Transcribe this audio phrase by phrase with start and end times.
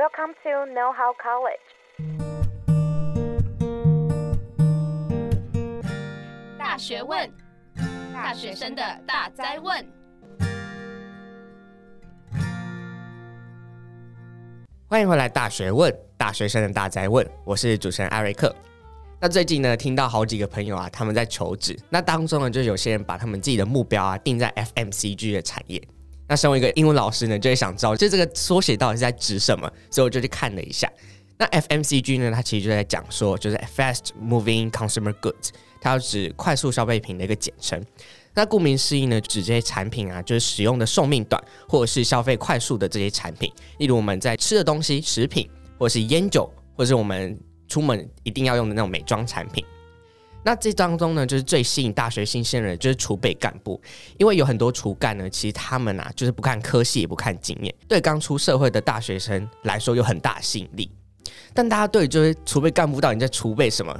[0.00, 1.60] Welcome to Know How College。
[6.58, 7.30] 大学问，
[8.10, 9.86] 大学生的大哉问。
[14.88, 17.28] 欢迎回来，大学问，大学生的大哉问。
[17.44, 18.56] 我是主持人艾瑞克。
[19.20, 25.78] 那最近呢，听到好几个朋友啊，他们在求职，那当中呢，就有些人把他们自己的目标啊定在 FMCG 的产业。
[26.30, 30.88] 那身为一个英文老师呢，就会想知道，就这个缩写到底是在指什么，所以我就去看了一下。
[31.36, 35.48] 那 FMCG 呢，它其实就在讲说，就是 Fast Moving Consumer Goods，
[35.80, 37.84] 它要指快速消费品的一个简称。
[38.32, 47.38] 那顾名思义呢，指这些产品啊，就是使用的寿命短，或者是消费快速的这些产品，例如我们在吃的东西、食品，或者是烟酒，或者是我们。
[47.70, 49.64] 出门一定要用的那种美妆产品，
[50.42, 53.80] 那这当中呢，就是最吸引大学新鲜人，就是储备干部，
[54.18, 60.90] 因为有很多厨干呢，其实他们啊，就是不看科系，也不看经验，对刚出社会的大学生来说有很大吸引力。
[61.52, 63.94] 但大家对就是储备干部到底在储备什么，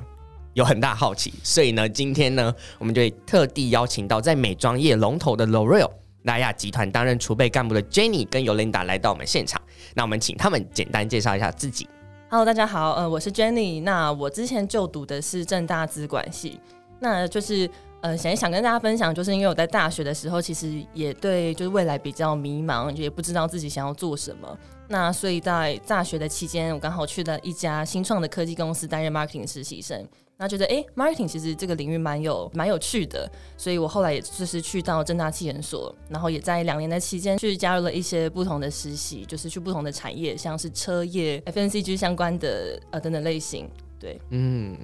[0.54, 5.90] 有很大好奇，所以呢，今天呢，我们就特地邀请到在美妆业龙头的 L'Oreal
[6.22, 9.60] 莱雅集团担任储备干部的 Jenny 跟 Yolinda 来到我们现场，
[9.94, 11.88] 那我们请他们简单介绍一下自己。
[12.32, 13.82] Hello，大家好，呃，我是 Jenny。
[13.82, 16.60] 那我之前就读的是正大资管系，
[17.00, 17.68] 那就是
[18.02, 24.58] 呃，想想跟大家分享，就是因为我在大学的时候，其实也对就是未来比较迷茫，也不知道自己想要做什么。
[24.88, 30.02] 那所以在大学的期间，我刚好去了一家新创的科技公司担任 marketing 实习生。
[30.38, 43.68] 那觉得哎，marketing 其实这个领域蛮有蛮有趣的，所以我后来也就是去到正大气研所，然后也在两年的期间去加入了一些不同的实习，就是去不同的产业，像是车业、fncg 相关的呃等等类型。
[43.98, 44.74] 对，嗯，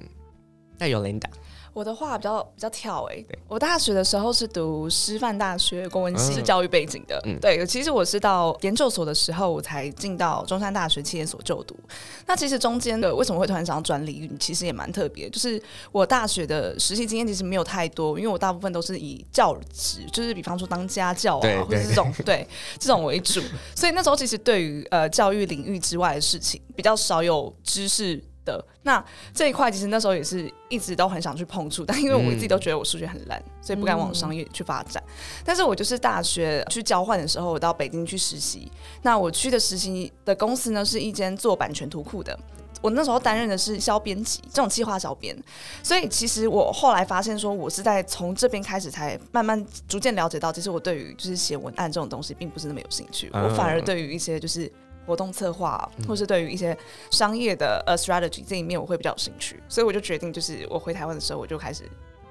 [0.77, 1.27] 那 Yolinda。
[1.77, 7.21] 我的话比较比较跳哎、欸，我大学的时候是读师范大学公文系，是教育背景的。
[7.23, 11.77] 嗯、对，其实我是到研究所的时候，我才进到中山大学企研所就读。
[12.25, 15.29] 那其实中间的为什么会突然想要转领域，其实也蛮特别。
[15.29, 15.61] 就是
[15.91, 22.47] 我大学的实习经验其实没有太多，因为我大部分都是以教职，就是比方说当家教啊，或者这种对
[22.79, 23.39] 这种为主。
[23.75, 28.19] 所以那时候其实对于呃教育领域之外的事情比较少有知识。
[28.47, 29.03] 的那
[29.33, 35.03] 这一块，其实那时候也是一直都很想去碰触，但因为我自己都觉得我数学很烂，所以不敢往商业去发展。
[35.43, 38.71] 但是我就是大学去交换的时候，我到北京去实习。
[39.01, 42.39] 那我去的实习的公司呢，是一间做版权图库的。
[42.81, 45.35] 我那时候担任的是销编辑，这种计划小编。
[45.83, 53.29] 所以其实我后来发现说，我是在从这边开始才慢慢逐渐了解到，其实我对于就是写文案这种东西，并不是那么有兴趣。
[53.33, 54.71] 我反而对于一些就是。
[55.07, 56.77] 活动策划，或是对于一些
[57.09, 61.89] 商业的呃 strategy 这一面，我会比较有兴趣，所以我就决定，就是我回台湾的时候，我就开始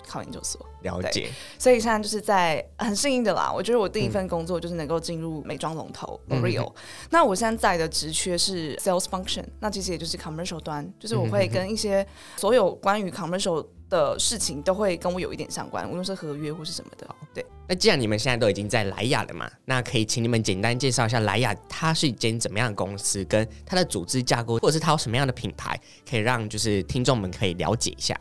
[0.09, 0.65] 考研究所。
[0.83, 1.28] 了解。
[1.59, 6.72] 所以现在就是在很幸运的啦，我觉得我第一份工作就是能够进入美妆龙头 L'Oreal。
[7.11, 12.06] 那我现在在的职缺是 sales function，那其实也就是 commercial 端，就是我会跟一些
[12.37, 17.06] 所有关于 commercial 的事情都会跟我有一点相关，无论是合约或是什么的。
[17.34, 25.78] 对，那既然你们现在都已经在莱雅了嘛，那可以请你们简单介绍一下莱雅，它是一间怎么样的公司，跟它的组织架构，或者是它有什么样的品牌，
[26.09, 28.19] 可以让就是听众们可以了解一下。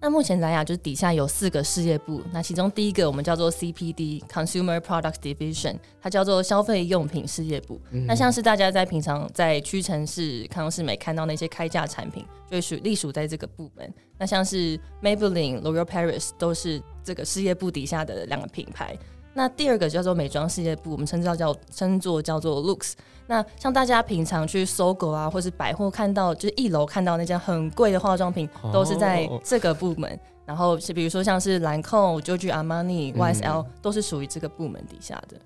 [0.00, 7.80] 那目前莱雅就是底下有四个事业部，那其中第一个我们叫做 CPD（Consumer Product Division），它叫做消费用品事业部。
[7.90, 13.92] 嗯、那像是大家在平常在屈臣氏、康氏美看到那些开价产品，就会属隶属在这个部门。
[14.16, 18.96] 那像是 Maybelline、L'Oreal Paris 都是这个事业部底下的两个品牌。
[19.38, 22.94] 那第二个叫做美妆事业部，我们称之叫称作叫做 Looks。
[23.28, 30.18] 那像大家平常去搜狗啊，或是百货看到，就是一楼看到那件很贵的化妆品，都是在这个部门。
[30.44, 35.36] 然后是比如说像是兰蔻、Giorgio Armani、YSL，都是属于这个部门底下的。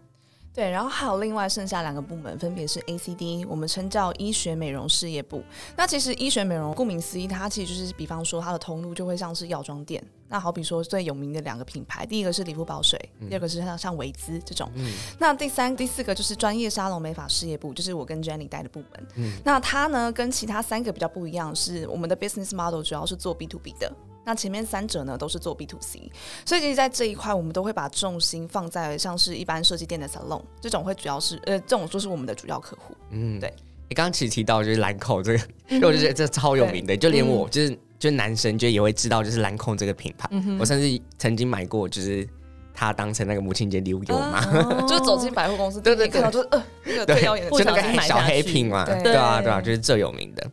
[0.55, 5.43] 对，然后还有另外剩下两个部门，分别是 ACD，我们称叫医学美容事业部。
[5.77, 10.03] 那其实医学美容顾名思义，它其实就是比方说它的通路就会像是药妆店。
[10.29, 14.71] 那好比说最有名的两个品牌，第一个是理肤宝水，嗯、第二个是像像维姿这种。
[14.75, 19.07] 嗯、那第三、第四个就是专业沙龙美发事业部，就是我跟 Jenny 带的部门。
[19.17, 23.91] 嗯、那它呢跟其他三个比较不一样，是我们的 business model 主要是做 B to B 的。
[24.25, 26.11] 那前面三者呢都是做 B to C，
[26.45, 32.95] 所以其实在这一块，我们都会把重心放在像是一般设计店的 salon 这种，会主要是呃这种就是我们的主要客户。
[33.11, 33.53] 嗯，对。
[33.89, 35.41] 你刚刚其实提到就是兰蔻这个，
[35.87, 40.27] 我就觉得这超有名的，就连我就是、嗯、就男生就也会知道就是兰蔻这个品牌。
[40.33, 42.27] 嗯、我甚至曾经买过，就是
[42.73, 50.51] 它当成那个母亲节礼物给我妈，啊、 就是走进百货公司，对对对，就是呃那个最耀眼的，就那个小黑瓶嘛，对啊对啊，就是最有名的。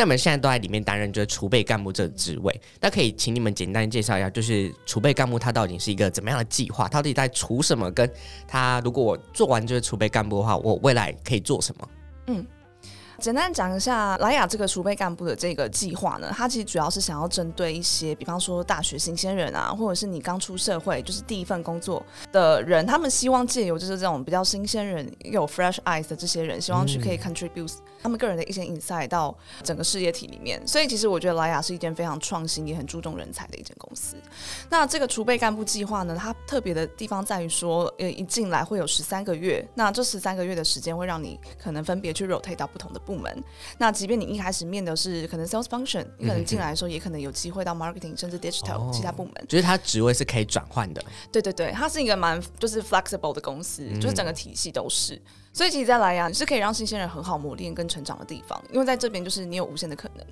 [0.00, 6.88] 那我们现在都在里面担任就是储备干部这个职位，那可以请你们简单介绍一下，就是储备干部他到底是一个怎么样的计划？
[6.88, 7.90] 他到底在储什么？
[7.90, 8.10] 跟
[8.48, 11.88] 他如果我做完就是储备干部的话，我未来可以做什么？
[12.28, 12.46] 嗯。
[13.18, 30.60] 简单讲一下莱雅这个储备干部的这个计划呢，它其实主要是想要针对一些，比方说大学新鲜人啊，或者是你刚出社会就是第一份工作的人，他们希望借由就是这种比较新鲜人有 fresh eyes 的这些人，希望去可以 contribute 他们个人的一些 insight 到整个事业体里面。
[30.66, 34.16] 所以其实我觉得莱雅是一间非常创新也很注重人才的一间公司。
[34.68, 43.44] 那这个储备干部计划呢，它特别的地方在于说，呃，一进来会有十三个月，那这十三个月的时间会让你可能分别去 rotate 到不同的部门。
[43.78, 49.32] 那即便你一开始面的是可能 sales function，你可能进来的时候也可能有机会到 marketing 甚至 digital、哦、其他部门。
[49.48, 51.02] 就是它职位是可以转换的。
[51.30, 55.20] 对对对，它是一个蛮就是 flexible 的公司，就是整个体系都是。
[55.52, 60.24] 所以其实在莱雅，你是可以让新鲜人很好磨练跟成长的地方，因为在这边就是你有无限的可能。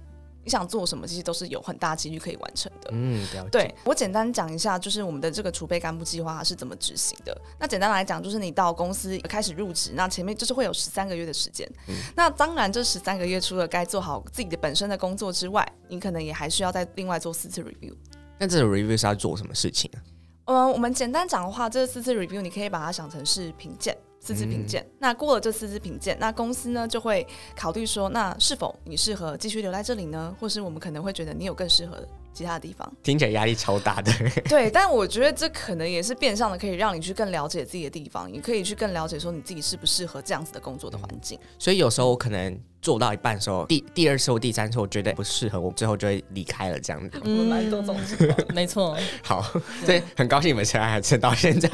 [0.45, 2.89] 你想做什么，其实都是有很大几率可以完成的。
[2.93, 3.23] 嗯，
[3.53, 7.39] 对，我简单讲一下，就是我们的这个储备干部计划是怎么执行的。
[7.59, 11.71] 那简单来讲，就是你到公司开始入职，那前面就是会有十三个月的时间。
[11.89, 11.95] 嗯。
[12.17, 17.93] 那当然，这十三个月除了该做好自己的本身的工作之外，你可能也还需要再另外做四次 review。
[18.39, 20.01] 那这个 review 是要做什么事情啊？
[20.47, 23.95] 嗯，我们简单讲的话，这四次 review 你可以把它想成是评鉴。
[24.21, 27.27] 四支评鉴，那过了这四支评鉴，那公司呢就会
[27.57, 30.35] 考虑说，那是否你适合继续留在这里呢？
[30.39, 31.97] 或是我们可能会觉得你有更适合
[32.35, 32.91] 其他的地方。
[33.03, 34.13] 听起来压力超大的。
[34.49, 41.39] 对，但我觉得这可能也是变相的，可以让你去更了解自己的地方，你可以去更了解说你自己适不适合这样子的工作的环境。
[41.59, 42.59] 所以有时候我可能。
[42.81, 47.21] 做到一半的时候，第第二次或第三次，我觉得不适合，我最后就会离开了这样子。
[47.25, 48.97] 嗯，蛮多种情况， 没错。
[49.23, 49.43] 好，
[49.85, 51.69] 所以很高兴你们现在还撑到现在。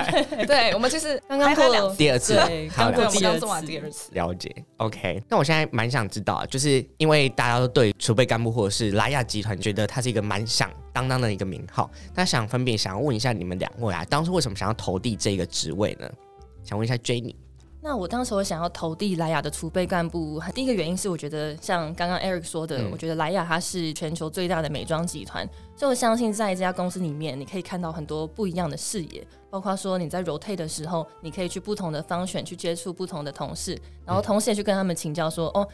[0.47, 2.35] 对，我们就是刚刚做了第二次，
[2.75, 4.11] 刚过我们刚做完第二次。
[4.13, 5.23] 了解，OK。
[5.29, 16.11] 那我现在蛮想知道，就是因为大家都对储备干部或者是莱雅集团觉得它是一个蛮响当当的一个名号，那想分别想要问一下你们两位啊，当初为什么想要投递这个职位呢？
[16.65, 17.35] 想问一下 Jenny。
[17.85, 25.47] 那我当时我想要投递莱雅的储备干部，第一个原因是我觉得像刚刚 Eric 说的，嗯、我觉得莱雅它是全球最大的美妆集团，
[25.77, 35.69] 所以我相信在这家公司里面，你可以看到很多不一样的视野，包括说你在 rotate 的时候，你可以去不同的 function 去接触不同的同事，然后同时也去跟他们请教说，哦，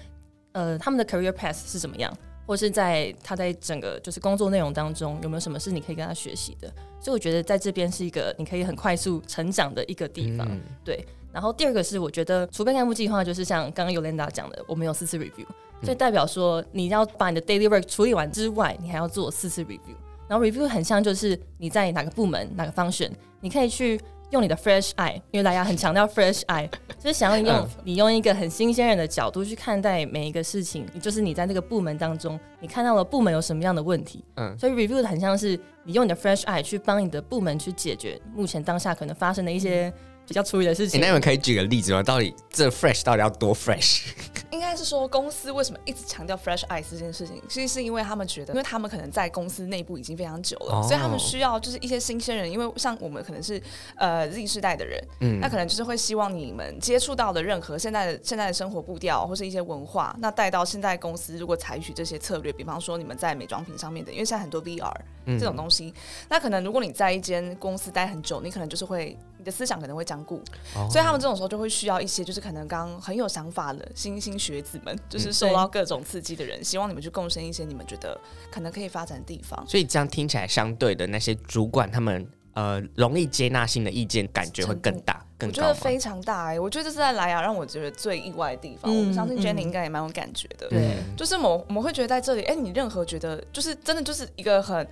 [0.51, 2.13] 呃，他们的 career path 是怎么样，
[2.45, 6.67] 或是在他在整个就是工作内容当中有没有什么是你可以跟他学习的，
[7.01, 11.07] 所以我觉得在这边是一个你可以很快速成长的一个地方，嗯、对。
[11.33, 15.47] 然后第二个是，我觉得储备干部计划就是像刚刚 Yolanda 讲的，我们有四次 review，
[15.83, 19.95] 所以代表说你要把你的 daily work 处理完之外，你还要做四次 review。
[20.29, 23.11] 然后 review 很像就是你在哪个部门哪个 function，
[23.41, 24.01] 你可以去
[24.31, 26.69] 用你的 fresh eye，因为大家很强调 fresh eye，
[26.99, 39.93] 就是想要用你用一个很新鲜人的角度去看待每一个事情，就是你在那个部门当中，你看到了部门有什么样的问题，嗯，所以 review 很像是你用你的 fresh eye 去帮你的部门去解决目前当下可能发生的一些。
[40.27, 42.03] 比较处理的事情，欸、那你们可以举个例子吗？
[42.03, 44.03] 到底这 fresh 到底要多 fresh？
[44.51, 52.51] 应该是说公司为什么一直强调 fresh eyes 这件事情，其实是因为他们觉得，因为他们可能在公司内部已经非常久了，哦、所以他们需要就是一些新鲜人。
[52.51, 53.61] 因为像我们可能是
[53.97, 64.95] 呃 Z 世代的人，嗯，那可能就是会希望你们接触到的任何现在的现在的生活步调或是一些文化，那带到现在公司如果采取这些策略，比方说你们在美妆品上面的，因为现在很多 VR
[65.27, 65.95] 这种东西，嗯、
[66.29, 69.17] 那可能如果你在一间公司待很久，你可能就是会。
[69.41, 70.39] 你的思想可能会僵固，
[70.77, 78.21] 哦、所以他们这种时候就会需要一些，就是可能刚很有想法的新兴学子们，就是受到各种刺激的人，嗯、希望你们去共生一些你们觉得
[78.53, 79.67] 可能可以发展的地方。
[79.67, 85.25] 所以这样听起来，相对的那些主管，他们呃容易接纳性的意见，感觉会更大。
[85.43, 88.91] 我觉得非常大哎、欸，我觉得这是在莱雅让我觉得最意外的地方。
[88.93, 90.69] 嗯、我相信 Jenny 应该也蛮有感觉的。
[90.69, 94.87] 对、嗯，就是我我们会觉得在这里，哎、欸，你任何觉得就是真的就是一个很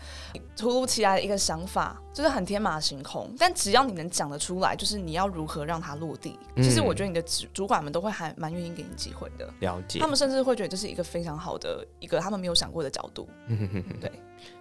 [0.56, 3.32] 突如其来的一个想法，就是很天马行空。
[3.38, 9.48] 但只要你能讲得出来，就是你要如何让它落地，嗯、其实我觉得你的主主管们都会还蛮愿意给你机会的。
[9.60, 13.28] 了解，他们甚至会觉得这是一个非常好的一个他们没有想过的角度。
[14.00, 14.10] 对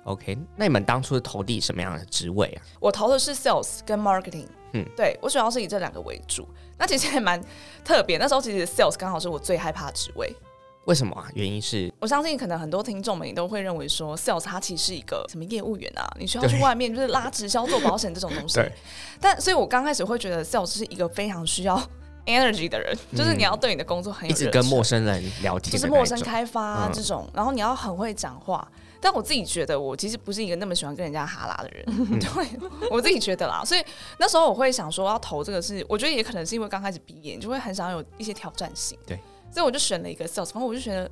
[0.03, 2.62] ，OK，那你们当初投递什么样的职位啊？
[2.79, 4.48] 我投的是 Sales 跟 Marketing。
[4.74, 6.46] 嗯，对，我主要是以这两个为主。
[6.77, 7.41] 那其实也蛮
[7.86, 10.36] 特别，那时候其实 sales 刚好是我最害怕的职位。
[10.84, 11.25] 为什么啊？
[11.36, 18.55] 原因是我相信可能很多听众们也都会认为说，sales 它其实是一个什么业务员啊，你需要去外面就是拉直销做保险这种东西。
[18.60, 18.72] 对。
[19.22, 21.81] 但所以我刚开始会觉得 sales 是一个非常需要
[22.27, 28.67] energy 的人，嗯、就是你要对你的工作很有一直跟陌生人聊天，就是陌生开发、啊、这种，嗯、然后你要很会讲话。
[29.01, 33.63] 但我自己觉得，我其实不是一个那么喜欢跟人家哈拉的人， 嗯、对，我自己觉得啦。
[33.66, 33.84] 所以
[34.18, 38.98] 那时候我会想说，要投这个是，我觉得也可能是因为刚开始毕业，你就会很想要有一些挑战性。
[39.06, 39.20] 对，
[39.51, 41.10] 所以我就选了一个 sales，然后我就觉得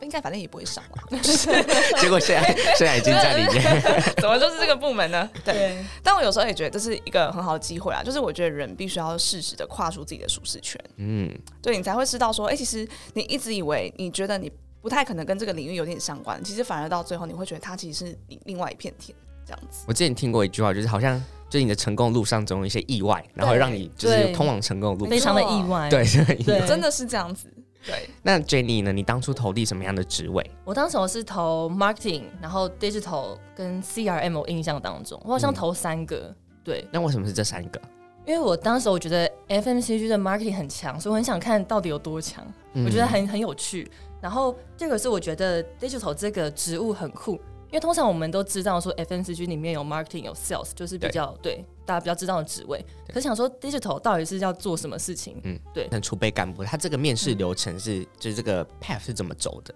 [0.00, 1.18] 应该反正也不会少嘛。
[2.00, 3.82] 结果现在现在已经在里面，
[4.16, 5.28] 怎么就是这个部门呢？
[5.44, 5.84] 对。
[6.02, 10.80] 但我有时候也觉得这是一个很好的机会啊，就是我觉得人必须要适时的跨出自己的舒适圈。
[10.96, 14.50] 嗯，对你才会知道说，哎、欸，其实你一直以为你觉得你
[14.80, 19.84] 不太可能跟这个领域有点相关，其实反而到最后你会觉得它其实是你另外一片天这样子。
[19.86, 21.22] 我之前听过一句话，就是好像。
[21.50, 26.04] 就是你的成功路上总有一些意外，然后让你就是通往成功的路，非常的意外，对，
[26.44, 27.52] 对，真的是这样子。
[27.84, 28.92] 对，那 Jenny 呢？
[28.92, 30.48] 你当初投递什么样的职位？
[30.64, 34.38] 我当时我是投 marketing，然后 digital 跟 CRM。
[34.38, 36.26] 我印象当中，我好像投三个。
[36.28, 37.82] 嗯、对，那为什么是这三个？
[38.24, 42.46] 因为我当时我觉得 FMCG 的 marketing 很强，所以我很想看到底有多强。
[42.74, 43.90] 嗯、我觉得很很有趣。
[44.20, 47.40] 然后这个是我觉得 digital 这个职务很酷。
[47.70, 52.84] 因为通常我们都知道说 FNCG 里面有 marketing 有 sales，就是比较对，对大家比较知道的职位。
[53.06, 55.40] 可是想说 digital 到底是要做什么事情？
[55.44, 55.86] 嗯，对。
[55.88, 59.72] 那储备干部他这个面试流程是，嗯、就是这个 path 是怎么走的？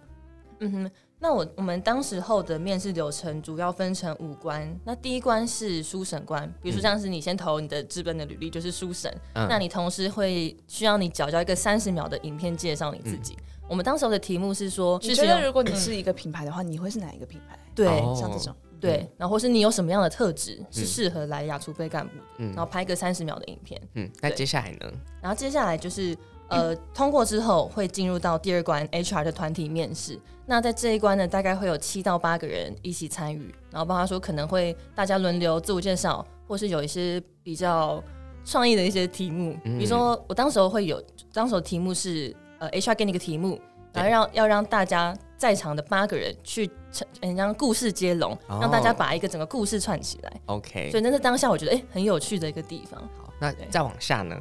[0.58, 4.76] 嗯哼，那我我们当时候的面试流程主要分成五关。
[4.84, 9.08] 那第一关是书审关，比如说像是你先投你的资本的履历，就是书审。
[9.34, 13.34] 嗯、那你同时会需要你缴交一个三十秒的影片介绍你自己。
[13.38, 17.59] 嗯、我们当时候的题目是说，你觉得如果你是一个品牌的话，嗯、你会是哪一个品牌？
[17.75, 24.92] 对，像这种，对，然后或是你有什么样的特质是适合来雅储备干部的，嗯，然后拍个三十秒的影片，嗯，那接下来呢？
[25.23, 26.16] 然后接下来就是
[26.49, 30.21] 呃，通过之后会进入到第二关 HR 的团体面试。
[30.47, 38.00] 那在这一关呢，大概会有七到八个人一起参与，然后包括说可能会大家轮流自我介绍，或是有一些比较
[38.44, 41.02] 创意的一些题目，比如说我当时候会有，
[41.33, 42.37] 当时候题目是
[42.71, 43.61] 呃 HR 给你个题目，
[43.92, 45.16] 然后让要让大家。
[45.37, 50.33] 在场的八个人去成，很像故事接龙，让大家把一个整个故事串起来。
[50.47, 52.99] OK，所以那是当下我觉得哎、欸、很有趣的一个地方。
[53.18, 54.35] 好，那再往下呢？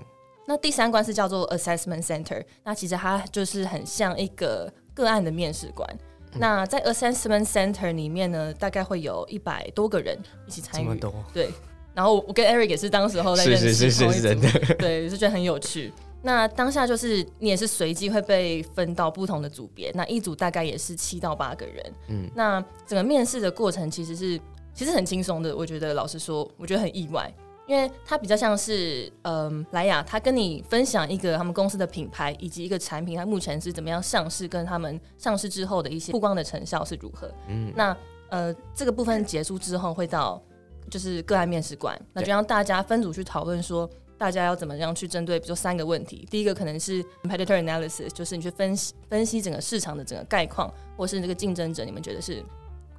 [0.47, 5.85] 那第三关是叫做 Assessment Center，那其实它就是很像一个个案的面试官。
[6.33, 11.01] 嗯、那在 Assessment Center 里面呢，大概会有一百多个人一起参与。
[11.33, 11.49] 对。
[11.93, 15.91] 然后我跟 Eric 也是当时候在认识，是是是真的，对，就觉得很有趣。
[16.25, 21.93] 那当下就是你也是随机会被分到不同的组别，那一组大概也是七到八个人。
[22.07, 24.39] 嗯，那整个面试的过程其实是
[24.73, 27.29] 其实很轻松的，我觉得老实说，我觉得很意外，
[27.67, 37.29] 因为他比较像是嗯，莱雅他跟你分享一个他们公司的品牌以及一个产品，它目前是怎么样上市，跟他们上市之后的一些曝光的成效是如何。
[37.49, 37.95] 嗯，那
[38.29, 40.41] 呃这个部分结束之后会到
[40.89, 43.89] 就是个案面试官，那就让大家分组去讨论说。
[44.23, 46.25] 大家要怎么样去针对，比如说三个问题。
[46.31, 52.41] 第一个可能是 competitor analysis，就是你去分析分析整个市场的整个概况，或是这个竞争者，你们觉得是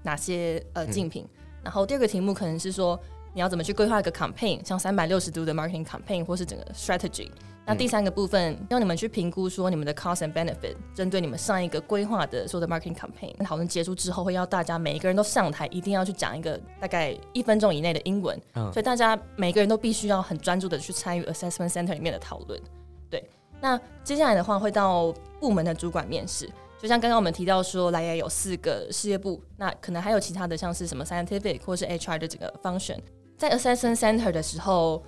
[0.03, 1.25] 哪些呃竞品。
[1.25, 3.01] 嗯、然后第二个题目可能是说，
[3.33, 7.31] 你要怎么去规划一个 campaign，像三百六十度的 marketing campaign，或是整个 strategy。
[7.67, 13.35] 那第三个部分，让你们去评估说你们的 cost and benefit，针对你们上一个规划的所有的 marketing campaign。
[13.43, 18.39] 讨论结束之后，会要大家每一个人都上台，一定要去讲一个大概一分钟以内的英文。
[18.53, 22.61] 嗯、所以大家每个人都必须要很专注的去参与 assessment center 里面的讨论。
[23.09, 23.27] 对，
[23.63, 26.47] 那接下来的话会到部门的主管面试，
[26.79, 32.99] 就像刚刚我们提到说，莱雅有四个事业部，那可能还有其他的，像是什么 scientific 或是 HR 的这个 function，
[33.39, 35.03] 在 assessment center 的时候。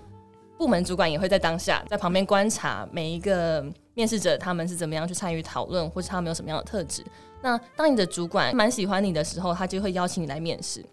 [0.59, 7.05] 部门主管也会在当下在旁边观察每一个面试者，他们是怎么样去参与讨论，或是他们有什么样的特质。
[7.43, 10.85] 那当你的主管蛮喜欢你的时候，他就会邀请你来面试。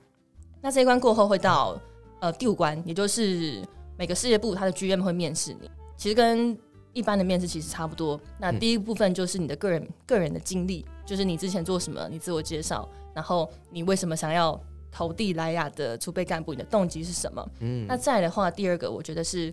[0.62, 1.80] 那这一关过后会到
[2.20, 3.62] 呃第五关，也就是
[3.98, 5.70] 每个事业部他的 GM 会面试你。
[5.96, 6.58] 其实跟
[6.92, 8.20] 一般的面试其实差不多。
[8.38, 14.60] 那第一部分就是你的个人个人的经历，就是你之前做什么，你自我介绍，然后你为什么想要。
[14.94, 17.52] 投递莱雅的储备干部，你的动机是什么？
[17.62, 19.52] 嗯，那再的话，第二个我觉得是，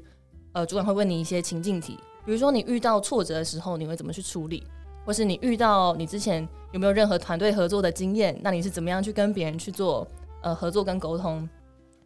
[0.53, 4.63] 呃，主管会问你一些情境题，比如说你遇到挫折的时候，你会怎么去处理？
[5.07, 8.39] 或是你遇到你之前有没有任何团队合作的经验？
[8.43, 10.07] 那你是怎么样去跟别人去做
[10.43, 11.49] 呃合作跟沟通？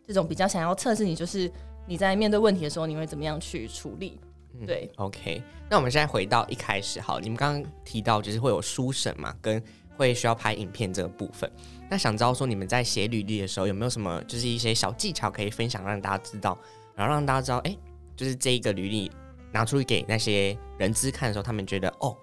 [0.06, 1.50] 这种比较想要测试你，就是
[1.86, 4.20] 你在面对问题的时候，你会怎么样去处理？
[4.64, 5.42] 对，嗯，OK。
[5.68, 9.60] 那我们现在回到一开始，好，你们刚刚提到就是会有书审嘛，跟
[9.96, 11.50] 会需要拍影片这个部分。
[11.90, 16.58] 那想知道说你们在写履历的时候有没有什么就是一些小技巧可以分享，让大家知道，
[16.94, 17.76] 然后让大家知道，哎、
[18.16, 19.10] 就是这一个履历
[19.52, 22.16] 拿出去给那些人资看的时候，他们觉得哦，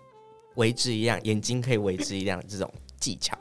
[0.55, 3.37] 为之一亮，眼睛可以为之一亮这种技巧。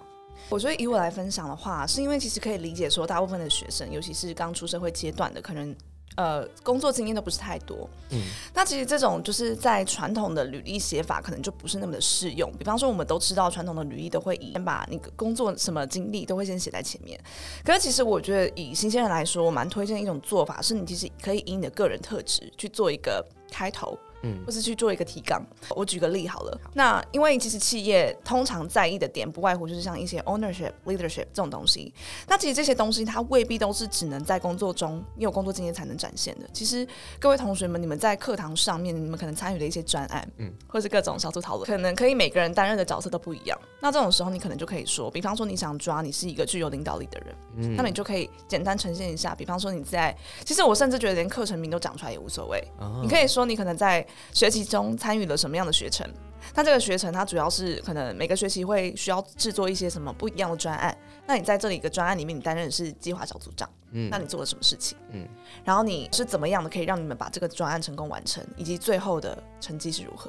[0.48, 5.74] 我觉得以我来分享的话，是因为其实可以理解说，大部分的学生，尤其是刚出社会阶段的，可能。
[6.16, 8.20] 呃，工作经验都不是太多，嗯，
[8.52, 12.52] 那其实这种就是在传统的履历写法可能就不是那么的适用。
[12.58, 17.18] 比方说，我们都知道传统的履历都会以先把那个工作什么经历都会先写在前面。
[17.64, 25.44] 可是其实我觉得以新鲜人来说，我蛮推荐一种做法，是你其实可以以你的个人特质去做一个开头，嗯，或是去做一个提纲。
[25.70, 31.92] 我举个例好了，好，那因为其实企业通常在意的点不外乎就是像一些 ownership、leadership 这种东西。
[32.26, 36.48] 那其实这些东西它未必都是只能在工作中你有工作经验才能展现的。
[36.52, 36.86] 其实
[37.18, 43.58] 各位同学们，你们在课堂上面，你们可能参与的一些专案，嗯，或是各种小组讨论，可能可以每个人担任的角色都不一样。
[43.80, 49.34] 那这种时候，你可能就可以说，比方说你想抓你是一个具有领导力的人，嗯，那你就可以简单呈现一下。
[49.34, 52.62] 比方说你在，其实我甚至觉得连课程名都讲出来也无所谓。
[52.78, 56.06] 哦，你可以说你可能在学习中参与了什么样的学程。
[56.54, 60.96] 那这个学程它主要是可能每个学期会需要制作一些什么不一样的专案。
[61.30, 63.70] 那你在这里一个专案里面，你担任的是计划小组长。
[63.92, 64.98] 嗯，那你做了什么事情？
[65.10, 65.26] 嗯，
[65.64, 70.28] 然后你是怎么样的可以让你们把这个专案成功完成，以及最后的成绩是如何？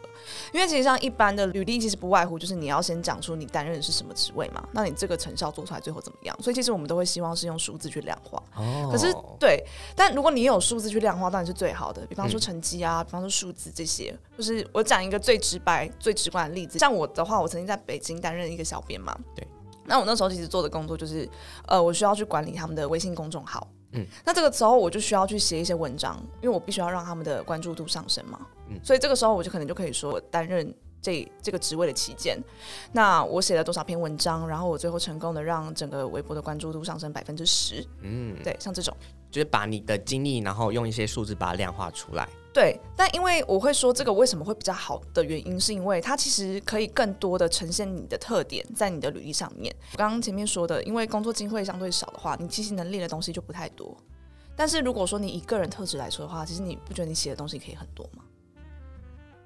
[0.54, 4.64] 因为其实像一般的履历，其实不外乎就是你要先讲出你担任的是什么职位嘛。
[4.74, 6.38] 那你这个成效做出来最后怎么样？
[6.42, 8.42] 所以其实我们都会希望是用数字去量化。
[8.56, 9.64] 哦，可是对，
[9.96, 12.06] 但如果你有数字去量化，当然是最好的。
[12.08, 16.78] 比方说成绩啊，嗯、比方说数字这些，就是我讲一个最直白、最直观的例子。
[16.78, 19.16] 像我的话，我曾经在北京担任一个小编嘛。
[19.36, 19.48] 对。
[19.86, 21.28] 那我那时候其实做的工作就是，
[21.68, 23.68] 呃，我需要去管理他们的微信公众号。
[23.94, 28.40] 嗯，那这个时候我就需要去写一些文章，因为我必须要让他们的关注度上升嘛。
[28.70, 32.42] 嗯，所以这个时候我就可能就可以说，我担任这这个职位的期间，
[32.94, 37.86] 那我写了多少篇文章，然后我最后成功的让整个微博的关注度上升百分之十。
[38.02, 38.96] 嗯，对，像这种，
[39.30, 42.30] 就是把你的经历，然后用一些数字把它量化出来。
[42.54, 49.74] 对，但因为我会说这个为什么会比较好的原因，是因为它其实可以更多的呈现你的特点在你的履历上面。
[49.94, 53.96] 我刚刚前面说的，因为工作机会相对少的话，你其实能力的东西就不太多。
[54.54, 58.24] 但是如果说你以个人特质来说的话，其实你不觉得你写的东西可以很多吗？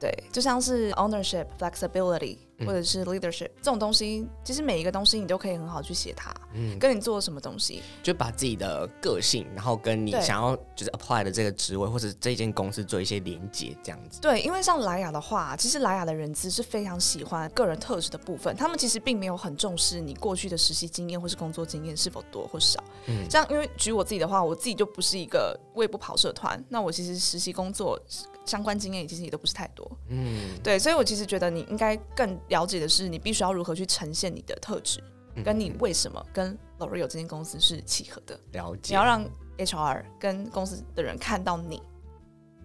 [0.05, 6.31] 对，就像是 ownership、flexibility 或者是 leadership、嗯、这种东西，其实每一个东西你都可以很好去写它。
[6.53, 14.21] 嗯，跟你做什么东西，就把自己的个性，然后跟你想要就是 apply 的这个职位或者这间公司做一些连接，这样子。
[14.21, 22.79] 对，因为像莱雅的话，其实莱雅的人资是非常喜欢个人特质的部分，他们其实并没有很重视你过去的实习经验或是工作经验是否多或少。
[23.07, 27.99] 嗯，这样，因为举我自己的话，我自己就不是一个，我也不跑社团，那我其实实习工作。
[28.45, 35.03] 相关经验其实也都不是太多，嗯，对，所以我其实觉得你应该更了解的是，你必须要如何去呈现你的特质，
[35.35, 38.39] 嗯、跟你为什么跟 L'Oreal 这间公司是契合的。
[38.51, 39.25] 了解，你要让
[39.57, 41.81] HR 跟公司的人看到你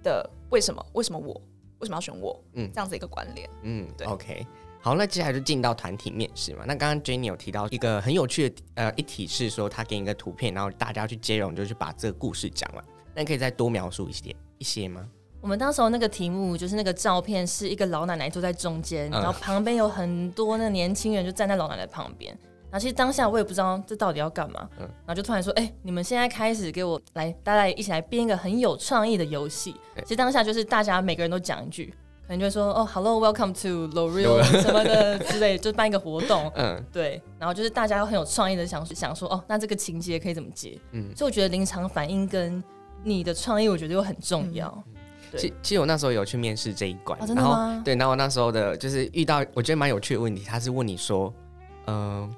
[0.02, 1.32] 的为什么，为什么我
[1.78, 4.46] 为什么要选我，嗯，这样子一个关联，嗯，对，OK，
[4.82, 6.64] 好，那接下来就进到团体面试嘛。
[6.66, 12.84] 那刚刚 Jenny 有提到一个很有趣的呃一题是说，他给你一个图片，然后大家去接龙，就去把这个故事讲完。
[13.14, 15.08] 那你可以再多描述一些一些吗？
[15.40, 22.36] 我们当时候那个题目就是那个照片是一个老奶奶坐在中间，嗯、然后旁边有很多那年轻人就站在老奶奶旁边。
[22.70, 29.74] 然后其实当下我也不知道这到底要干嘛，嗯、然后就突然说：“哎、欸，你们现在开始给我来，大家一起来编一个很有创意的游戏。
[29.96, 31.86] 嗯”其实当下就是大家每个人都讲一句，
[32.22, 37.20] 可能就会说：“哦，Hello，Welcome to L'Oreal 什么的之类，就办一个活动。”嗯，对。
[37.40, 42.62] 然后就是大家都很有创意的想想说：“哦，那这个情节可以怎么接？”嗯，所以我觉得临场反应跟
[43.02, 44.72] 你的创意，我觉得又很重要。
[44.86, 44.94] 嗯
[45.36, 51.32] 其其实我那时候有去面试这一关，哦，然后对，然后我那时候的就是遇到我觉得蛮有趣的问题，他是问你说，
[51.86, 52.30] 嗯、呃，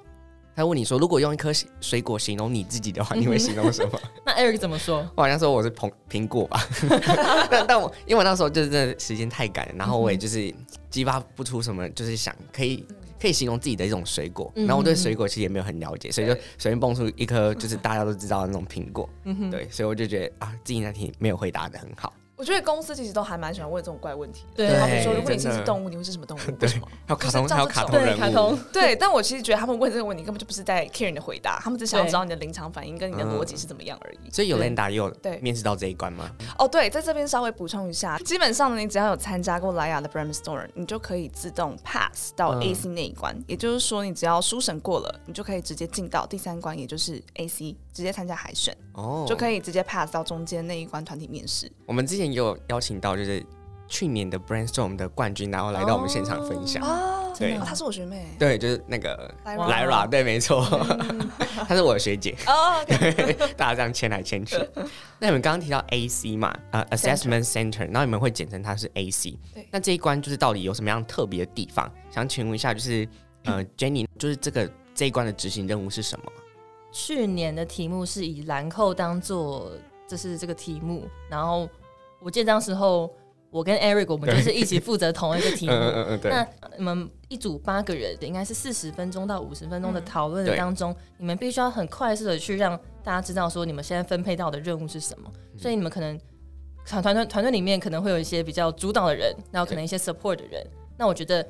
[0.54, 1.50] 他问你说，如果用一颗
[1.80, 3.98] 水果形容你自己的话，你会形容什么？
[4.26, 4.98] 那 Eric 怎么说？
[5.14, 6.60] 我好像说我是苹苹果吧，
[7.50, 10.52] 但但我因为我那时候就是真的时间太赶，然后我也就是
[10.90, 12.86] 激发不出什么，就是想可以
[13.20, 19.08] 可以形容自己的一种水果，然后我对水果其实也没有很了解，所以就随便蹦出一颗就是大家都知道的那种苹果，
[19.50, 22.12] 对，所以我就觉得啊，自己那题没有回答的很好。
[22.42, 26.40] 我觉得公司其实都还蛮喜欢问这种怪问题的，对，好比说，如果你是只动物，你会是什么动物？
[26.58, 26.68] 对，
[27.06, 28.58] 还有卡通，还有卡通人物，卡通。
[28.72, 34.30] 对，但我其实觉得他们问这个问题根本就不是在 care 你的回答，他们只想要知道你的临场反应跟你的逻辑是怎么样而已。
[34.32, 36.28] 所以有也有面试到这一关吗？
[36.58, 43.40] 哦，对，在这边稍微补充一下，基本上呢，你只要有参加过莱雅的 Brainstorm，你就可以自动 pass 到 AC 那一关。
[43.46, 51.70] 也就是说，你只要书审过了，你就可以直接进到第三关，也就是 AC，直接参加海选，哦，就可以直接 pass 到中间那一关团体面试。
[51.86, 53.12] 我们之前也有邀请到。
[53.16, 53.44] 就是
[53.86, 56.82] 去年的 Brainstorm 的冠军，然后来到我们现场分享。
[56.82, 58.26] 哦，对，她是我学妹。
[58.38, 60.64] 对，就是那个 Lyra，对，没错，
[61.68, 62.34] 她是我的学姐。
[62.48, 62.82] 哦，
[63.54, 64.56] 大家这样牵来牵去。
[65.18, 69.38] 那你们刚刚提到 AC 嘛，呃，Assessment Center，然后你们会简称它是 AC。
[69.52, 71.92] 对，那这一关就是到底有什么样特别的地方？
[72.10, 73.06] 想请问一下，就是
[73.44, 76.32] 呃，Jenny，就是这个这一关的执行任务是什么？
[76.92, 79.72] 去年的题目是以兰蔻当做，
[80.06, 81.68] 这是这个题目，然后。
[82.24, 83.12] 我记得当时候，
[83.50, 85.74] 我跟 Eric 我们就是一起负责同一个题目。
[86.22, 86.46] 那
[86.78, 95.28] 你们一组八个人，应该是四十分钟到五十分钟的讨论当中，你们必须要很快速的去让大家知道说你们现在分配到的任务是什么。
[95.58, 96.16] 所以你们可能
[96.86, 100.64] 团团队团队里面可能会有一些比较主导的人，然后可能一些 support 的人。
[100.96, 101.44] 那我觉得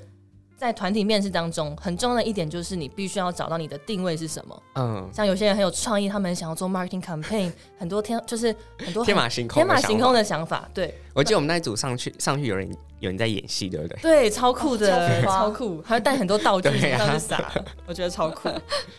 [0.62, 4.62] 在团体面试当中，很重要的一点就是你必须要找到你的定位是什么。
[4.76, 10.68] 嗯，像有些人很有创意，他们想要做 marketing campaign， 很多天就是很多天马行空、天马行空的想法。
[10.72, 12.70] 对，我记得我们那一组上去上去有人
[13.00, 13.98] 有人在演戏，对不对？
[14.00, 17.52] 对，超酷的，超酷，还会带很多道具上去撒，
[17.86, 18.48] 我觉得超酷。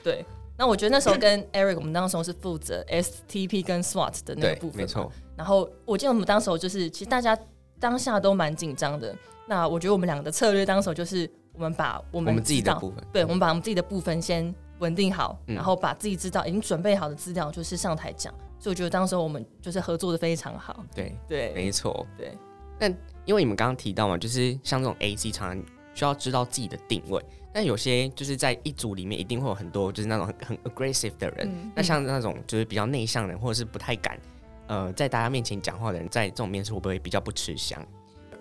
[0.03, 0.25] 对。
[0.55, 5.11] 那我觉得那时候跟 Eric，我们当时候是负责 STP 跟 SWOT 的那个部分，没错。
[5.35, 7.35] 然后我记得我们当时候就是，其实大家
[7.79, 9.15] 当下都蛮紧张的。
[9.47, 18.33] 那我觉得我们两个的策略当时候就是，我们把我们，我们自己的部分，对，我们把我们自己的部分先稳定好，嗯、然后把自己知道已经准备好的资料就是上台讲。
[18.59, 20.83] 所以我觉得当时候我们就是合作的非常好。
[20.95, 22.05] 对对，没错。
[22.17, 22.37] 对。
[22.79, 22.89] 但
[23.25, 27.23] 因为你们刚刚提到嘛，就是像这种 AC 常常需要知道自己的定位。
[27.53, 34.17] 但有些就是在一组里面一定会有很多就是那种很很 aggressive 的人，嗯、那像那种就是比较内向的人或者是不太敢
[34.65, 37.79] 呃在大家面前讲话的人，在这种面试会不会比较不吃香？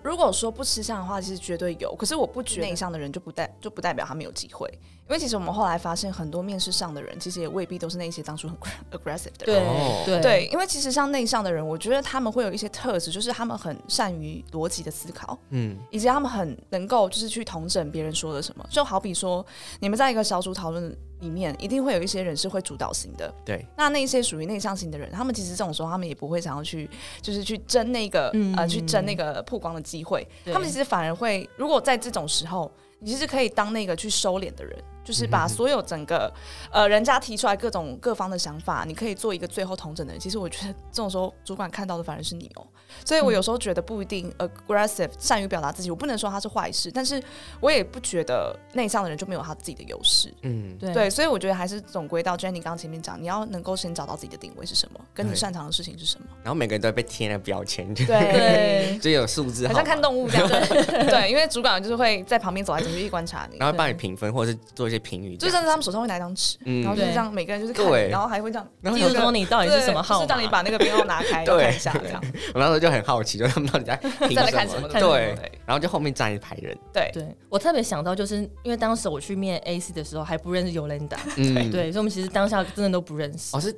[0.03, 1.95] 如果说不吃相的话，其实绝对有。
[1.95, 4.69] 可是我不觉得内向的人就不代就不代表他没有机会。
[5.09, 8.57] 因为其实我们后来发现，很多面试上的人，其实也未必都是那些当初很
[8.97, 10.21] aggressive 的人。
[10.21, 18.65] 对因为其实像内向的人，我觉得他们会有一些特质，就是他们很善于逻辑的思考，嗯，以及他们很能够就是去统整别人说的什么。
[18.69, 19.45] 就好比说，
[19.79, 23.31] 你们在一个小组讨论里面，一定会有一些人是会主导型的。
[23.45, 23.65] 对。
[23.77, 26.89] 那那些属于内向型的人，他们其实这种时候，他们也不会想要去，
[27.21, 30.25] 就是去争那个、嗯、呃，去争那个曝光的机会。
[30.45, 34.81] 他们其实反而会，如果在这种时候，你其实可以当那个去收敛的人。
[35.03, 36.31] 就是把所有整个，
[36.71, 40.19] 呃，人家提出来各种各方的想法，你可以做一个最后统整的人。
[40.19, 42.65] 其实我觉得这种时候，主管看到的反而是你哦。
[43.03, 47.21] 所以我有时候觉得不一定 aggressive 善于表达自己，我不能说他是坏事，但是
[47.59, 50.33] 我也不觉得内向的人就没有他自己的优势。
[50.43, 51.09] 嗯，对，对。
[51.09, 56.27] 所以我觉得还是总归到 Jenny 刚刚前面讲，你要能够先找到自己的定位是什么，跟你擅长的事情是什么。
[56.43, 60.47] 然后每个人都被贴了标签，对，对，就有数字，好像看动物这样。
[60.47, 65.63] 对， 对，因为主管就是会在旁边走来走去观察你， 然后帮你评分或者是做一些评语，就是。
[65.63, 72.21] 他们手上会拿一张纸，然后就是这样，每个人就是看，然后还会这样，然后就说你到底是什么号，是让你把那个编号拿开， 看一下这样。
[72.53, 73.95] 我那时候就很好奇，就他们到底在
[74.35, 74.87] 在看什么？
[74.89, 76.77] 对，然后就后面站一排人。
[76.91, 83.55] 对，对我特别想到，就是因为当时我去面 AC 的时候还不认识 Yolanda，对对，所以我们其实当下真的都不认识。
[83.55, 83.73] 我是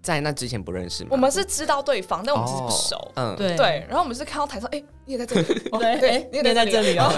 [0.00, 1.10] 在那之前不认识吗？
[1.12, 3.12] 我们是知道对方，但我们其实不熟。
[3.14, 3.84] 嗯，对对。
[3.86, 7.12] 然后我们是看到台上，哎，你也在这里，对对，你也在这里哦。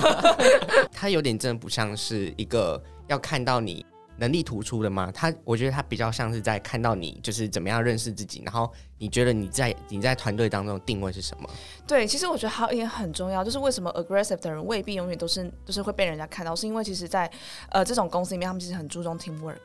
[0.92, 3.84] 他有点真的不像是一个要看到你。
[4.16, 5.10] 能力突出的吗？
[5.12, 8.72] 他我觉得他比较像是在看到你，就是怎么样认识自己，然后。
[8.98, 11.48] 你觉得你在你在团队当中的定位是什么？
[11.86, 17.32] 对，其实我觉得还有一点很重要，就是为什么 aggressive 的人未必永远都是就是会被人家看到，是因为其实在，在
[17.70, 19.58] 呃这种公司里面，他们其实很注重 teamwork，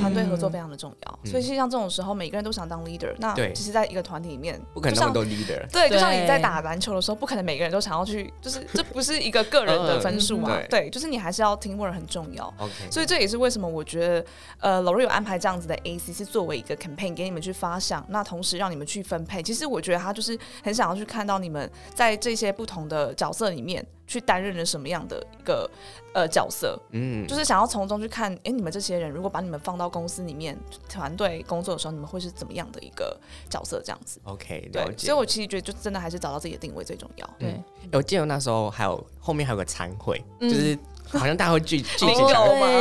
[0.00, 1.18] 团队、嗯、合作非常的重要。
[1.22, 5.66] 嗯、所以像这种时候，每个人都想当 leader，那其实在一个团体里面，不可能那么多 leader。
[5.72, 10.50] 对，就像你在打篮球的时候，不可能每个人都想要去，就是 这不是一个个人的分数嘛？
[10.52, 12.52] 嗯、对，对，就是你还是要 teamwork 很重要。
[12.58, 14.24] OK，所以这也是为什么我觉得
[14.60, 19.42] 呃 L'Oreal 有安排这样子的 AC 是作为一个 campaign 给你们去发想，那同时让你们去分配。
[19.42, 25.70] 其实我觉得他就是很想要去看到你们在这些不同的角色里面去担任了什么样的一个
[26.14, 30.58] 呃角色，嗯，就是想要从中去看，哎，你们这些人如果把你们放到公司里面
[30.88, 33.18] 团队工作的时候，你们会是怎么样的一个
[33.50, 33.82] 角色？
[33.84, 37.30] 这样子，OK，对，所以我其实觉得就真的还是找到自己的定位最重要。
[37.38, 37.60] 对，
[37.92, 42.22] 我记得那时候还有后面还有个参会，就是好像大家会聚聚集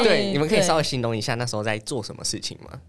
[0.04, 2.80] 对，你们可以稍微形容一下那时候在做什么事情吗？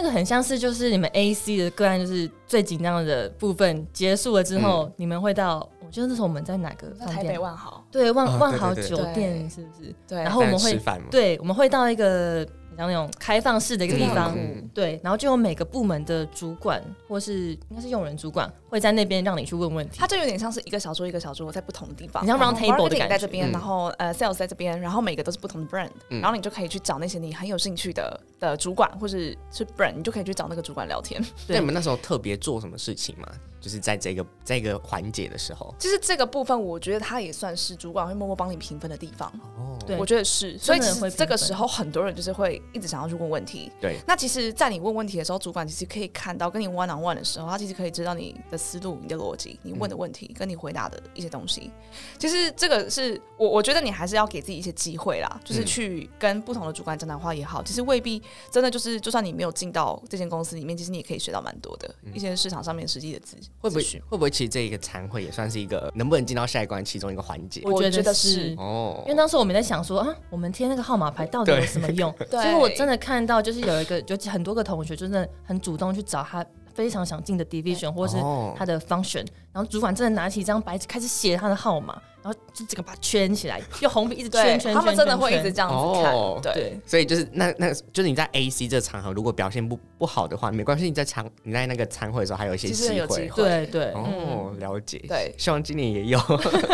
[0.00, 7.16] 那个很像是就是你们 AC 的个案，就是最紧张的部分结束了之后，嗯、你们会到，我觉得那时候我们在哪个饭店？
[7.16, 7.84] 台北万豪。
[7.90, 9.92] 对，万万豪酒店是不是？
[10.06, 10.22] 对。
[10.22, 10.80] 然后我们会，
[11.10, 12.46] 对，我们会到一个。
[12.78, 19.98] 像那种开放式的一个地方，嗯、对，然后就有每个部门的主管或是应该是用人主管会在那边让你去问问题。
[19.98, 23.08] 它就有点像是一个小桌一个小桌在不同的地方，你像 round table 的感觉。
[23.08, 31.20] 在这边，嗯、然后呃 sales 在这边，然后每个都是不同的 brand，、嗯、然后你就可以去找那些你很有兴趣的的主管或是是 brand，你就可以去找那个主管聊天。
[31.48, 33.26] 那对你们那时候特别做什么事情吗？
[33.60, 39.28] 就是在这个这个环节的时候，其实这个部分我觉得它也算是主管会默默帮你评分的地方。
[39.56, 40.56] 哦，对，我觉得是。
[40.58, 43.70] 所以其实这个时候很多人就是会一直想要去问问题。
[43.80, 43.98] 对。
[44.06, 51.70] 那其实，在你问问题的时候，主管其实可以看到跟你 one on one 的时候，他其实可以知道你的思路、你的逻辑、你问的问题跟你回答的一些东西。
[52.18, 57.62] 其实这个是我我觉得你还是要给自己一些机会啦，就是去跟不同的主管讲讲话也好。
[57.62, 64.30] 其实未必真的就是，就算你没有进到这间公司里面，其实你也可以学到蛮多的一些市场上面实际的资会不会会不会？
[64.30, 69.02] 其实这一个参会也算是一个能不能进到下一关其中一个环节，我觉得是哦。
[69.06, 72.14] 因为当时我们在想说啊，我们贴那个号码牌到底有什么用？
[72.30, 76.44] 对，我真的看到就是有一个，就很多个同学真的很主动去找他
[76.74, 78.16] 非常想进的 division 或是
[78.56, 86.12] 他的 function，然后主管真的拿起一张白纸开始写他的号码，然后就这个把它圈起来，用红笔一直圈圈圈，他们真的会一直这样子看。
[86.12, 93.30] 哦、对，对所以就是那那就是你在 AC 这个场合如果表现不不好的话，没关系，你在场你在那个参会的时候还有一些机会，会。
[93.30, 94.98] 对对，哦，了解。
[95.08, 96.18] 对，希望今年也有，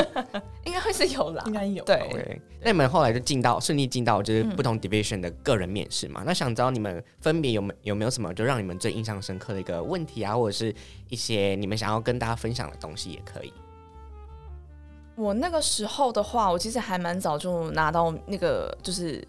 [0.65, 1.85] 应该会是有啦，应该有。
[1.85, 6.23] 对，okay, 那你们后来就进到顺利进到就是不同 division 的个人面试嘛？
[6.23, 10.75] 嗯、那想知道你们分别有没有没有什么就让你们最印象深刻的一个问题啊，或者是
[11.11, 13.53] 一些你们想要跟大家分享的东西也可以。
[15.17, 19.25] 我那个时候的话，我其实还蛮早就拿到那个就是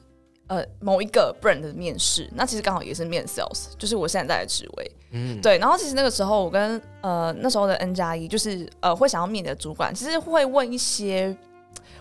[0.48, 4.92] 呃某一个 brand 的面试，那其实刚好也是面 sales，就是我现在在的职位。
[5.12, 5.60] 嗯，对。
[5.60, 11.38] 然后其实那个时候我跟呃那时候的 N 加一，就是呃会想要面的主管，其实会问一些，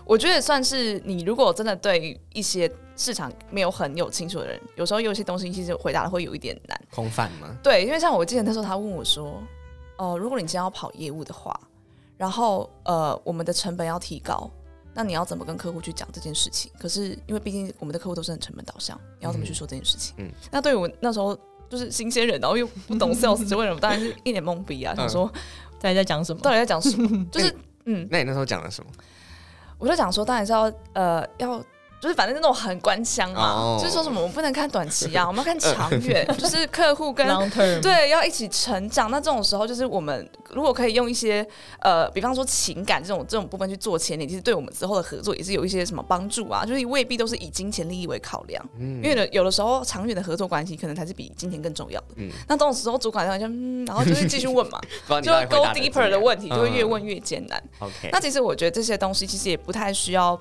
[0.03, 6.81] 我觉得算是你如果真的对一些市场没有很有清楚的人，有时候有些东西其实回答的会有一点难。
[6.91, 7.55] 空泛吗？
[7.61, 9.41] 对，因为像我记得那时候他问我说，
[9.97, 11.59] 哦、呃，如果你今天要跑业务的话。
[12.17, 14.49] 然后，呃，我们的成本要提高，
[14.93, 16.71] 那你要怎么跟客户去讲这件事情？
[16.79, 20.15] 可是，因为毕竟我们的客户都是很成本导向，你要怎么去说这件事情？
[20.17, 21.37] 嗯，那对于我那时候
[21.69, 23.79] 就是新鲜人，然后又不懂 sales，就为什么？
[23.79, 25.27] 当然是一脸懵逼啊，嗯、想说
[25.79, 26.41] 到底在讲什么？
[26.41, 27.25] 到底在讲什么？
[27.31, 28.89] 就是，嗯，那你那时候讲了什么？
[29.77, 31.63] 我就讲说，当然是要，呃，要。
[32.05, 33.81] 就是反正那种很官腔嘛，oh.
[33.81, 37.25] 就是说什么我们不能看短期啊， 我们要看长远，就是客户跟.
[37.81, 39.09] 对要一起成长。
[39.09, 41.43] 那这种时候，就是我们如果可以用一些
[41.79, 46.63] 呃，比方说情感这种这种部分去做牵连，其实对我们之后的合作也是有一些什么帮助啊。
[46.63, 52.07] 就是未必都是以金钱利益为考量，嗯、因为呢有的时候长远的合作关系可能才是比金钱更重要的。
[52.17, 54.79] 嗯、那这种时候主管就嗯，然后就是继续问嘛，
[55.23, 57.59] 就 go deeper 的问题就会越问越艰难。
[57.81, 60.39] 嗯、OK，那其实我觉得这些东西其实也不太需要。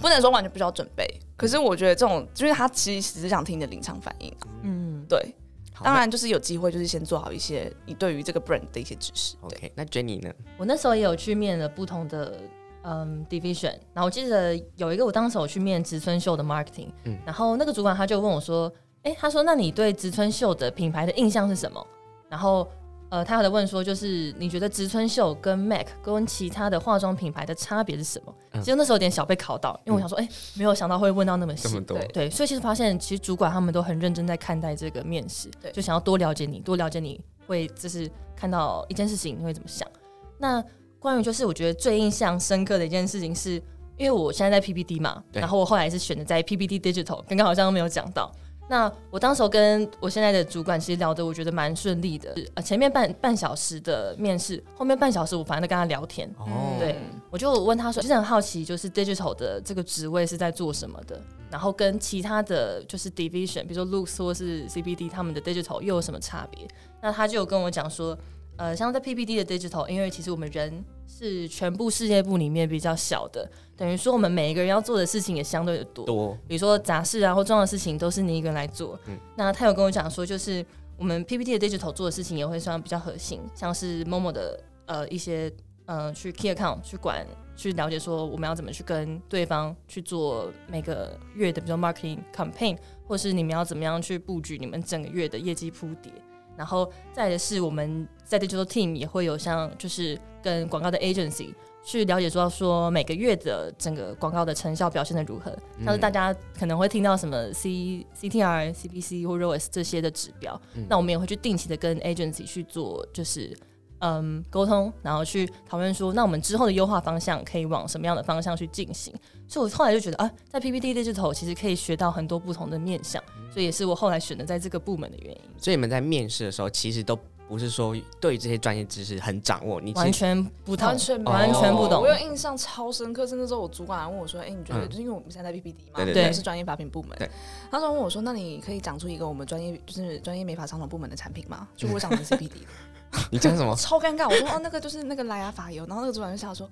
[0.00, 4.48] 不能说完全不需要准备，可是我觉得这种，就是他其实只是想听你的临场反应啊。
[4.62, 5.34] 嗯，对。
[5.82, 9.34] 当然，就是有机会，就是先做好一些你对于这个 brand 的一些知识。
[9.40, 10.32] OK，那 Jenny 呢？
[10.56, 12.38] 我那时候也有去面了不同的
[12.82, 21.84] 嗯 division，然后我记得有一个我当时有去面植村秀的 marketing，嗯，然后那个主管他就问我说：“哎、欸，他说那你对植村秀的品牌的印象是什么？”
[22.30, 22.68] 然后。
[23.14, 28.34] 呃，他还在问说，就是你觉得植村秀跟 MAC 跟其他的化妆品牌的差别是什么？
[28.50, 39.88] 嗯、其实那时候有点小被考到，因为我想说，哎、嗯欸，没有想到会问到那么细，对对，所以其实发现，其实主管他们都很认真在看待这个面试，对，就想要多了解你，多了解你会就是看到一件事情你会怎么想。
[40.36, 40.60] 那
[40.98, 43.62] 关于就是我觉得最印象深刻的一件事情是，
[43.96, 48.32] 因为我现在在 PPD 嘛，然后我后来是选择在 PPD Digital，刚刚好像都没有讲到。
[48.66, 56.28] 那我当时候跟我现在的主管其实聊的我觉得蛮顺利的，呃，前面半半小时的面试，后面半小时我反正在跟他聊天。
[56.38, 56.96] 哦，对，
[57.30, 66.66] 我就问他说，其实很好奇，就是 digital 的这个职位是在做什么的，然后跟其他的就是 division，比如说 Looks 或是 CBD 他们的 digital 又有什么差别？
[67.02, 68.16] 那他就有跟我讲说，
[68.56, 73.48] 呃，像在 PPD 的 digital，因为其实我们人是全部事业部里面比较小的。
[73.76, 78.98] 等于说，我们每一个人要做的事情也相对的多，多，比如说杂事啊或重要的事情都是你一个人来做。
[79.06, 80.64] 嗯，那他有跟我讲说，就是
[80.96, 85.52] 我们 PPT 的 digital 做的事情也会算比较核心，像是 Momo 的呃一些
[85.86, 96.12] 呃去 key account 去管去了解说我们要怎么去跟对方去做每个月的比如说 marketing campaign，或是你们要怎么样去布局你们整个月的业绩铺叠。
[96.56, 101.54] 然后再的是我们在 digital team 也会有像就是跟广告的 agency。
[101.86, 113.54] 去了解说说每个月的整个广告的成效表现的如何，像是大家可能会听到什么 C C T R C P C 或 ROAS 这些的指标，嗯、那我们也会去定期的跟 agency 去做就是
[113.98, 119.14] 嗯沟通，然后去讨论说那我们之后的优化方向可以往什么样的方向去进行。
[119.46, 125.40] 所以我后来就觉得啊，在 P P T Digital 其实可以学到很多不同的面向，所以也是我后来选择在这个部门的原因。
[125.58, 127.18] 所以你们在面试的时候其实都。
[127.48, 132.00] 不是说对这些专业知识很掌握，你完全不懂，完全完全不懂。
[132.02, 137.18] 我有印象超深刻，是那时候我主管还问我说：“哎、欸，你觉得就是因为我们现在在 PPD 嘛，对，是专业法品部门。
[137.18, 137.30] 对，
[137.70, 141.68] 他说问我说：那你可以讲出一个我们专业就是专业美发商统部门的产品吗？
[141.76, 142.50] 就我讲的是 CPD。
[143.30, 143.74] 你讲什么？
[143.78, 144.28] 超尴尬！
[144.28, 145.86] 我说哦，那个就是那个莱雅发油。
[145.86, 146.68] 然后那个主管就笑说。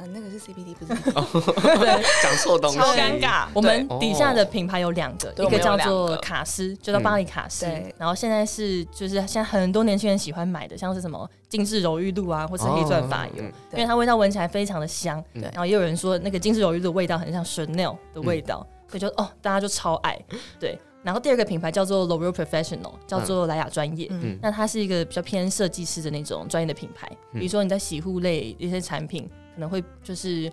[0.00, 0.94] 嗯，那个是 CBD，不是
[2.22, 3.46] 讲错东西，超尴尬。
[3.52, 7.66] 我们底下的品牌有两个，一个叫做卡诗，就叫巴黎卡诗。
[7.98, 15.22] 然后现在是就是现在很多年轻人喜欢买的，像是什么精致柔玉露啊，或是黑钻发油，因为它味道闻起来非常的香。
[15.34, 20.18] 然后也有人说那个精致柔玉露的味道很像 Chanel 的味道，所以就哦，大家就超爱。
[20.58, 20.78] 对。
[21.02, 24.06] 然后第二个品牌叫做 L'Oreal Professional，叫做莱雅专业。
[24.10, 27.10] 嗯，那它是一个比较偏设计师的那种专业的品牌。
[27.32, 29.28] 比如说你在洗护类一些产品。
[29.54, 30.50] 可能会就是，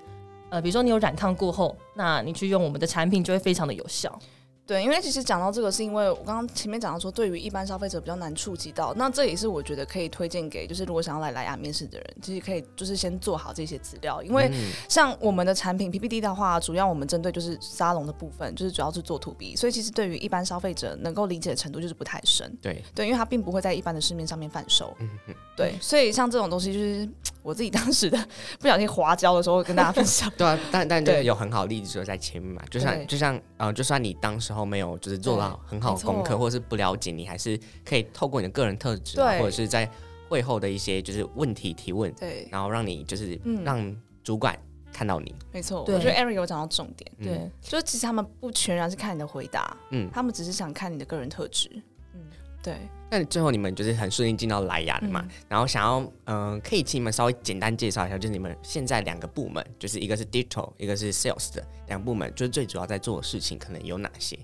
[0.50, 4.18] 呃，比如说你有染烫过后，那你去用我们的产品就会非常的有效。
[4.68, 14.52] 对，因为其实讲到这个，是因为我刚刚前面讲到说，对于一般消费者比较难触及到，那这也是我觉得可以推荐给，就是如果想要来莱雅面试的人，其实可以就是先做好这些资料，因为
[14.90, 22.54] 像我们的产品 PPT 的话，主要我们针对就是沙龙的部分，就是主要是做 To B，所以其实对于一般消费者能够理解的程度就是不太深。
[22.62, 24.94] 对对，因为它并不会在一般的市面上面贩售。
[25.00, 25.36] 嗯嗯。
[25.56, 27.10] 对，所以像这种东西，就是
[27.42, 28.28] 我自己当时的
[28.60, 30.32] 不小心滑胶的时候，跟大家分享。
[30.38, 35.60] 对啊，但但对有很好的例子就在前面嘛，就像就像呃，就算你当时候没有就是做到。
[35.66, 39.90] 很好的功课，或者是不了解，你还是可以透过你的个人特质，或者是在
[40.30, 44.58] 会后的一些就是问题提问，对，然后让你就是让主管
[44.92, 45.34] 看到你。
[45.52, 51.82] 没错，我觉得 Eric 有讲到重点，对，就其实他们不全然是看你的回答，嗯，他们只是想看你的个人特质，嗯，
[52.68, 52.76] 对。
[53.10, 64.38] 那最后你们就是很顺利进到莱雅的嘛，然后想要嗯，可以请你们稍微简单介绍一下，就是你们现在两个部门，就是一个是 Digital，一个是 Sales 的两个部门，就是最主要在做的事情可能有哪些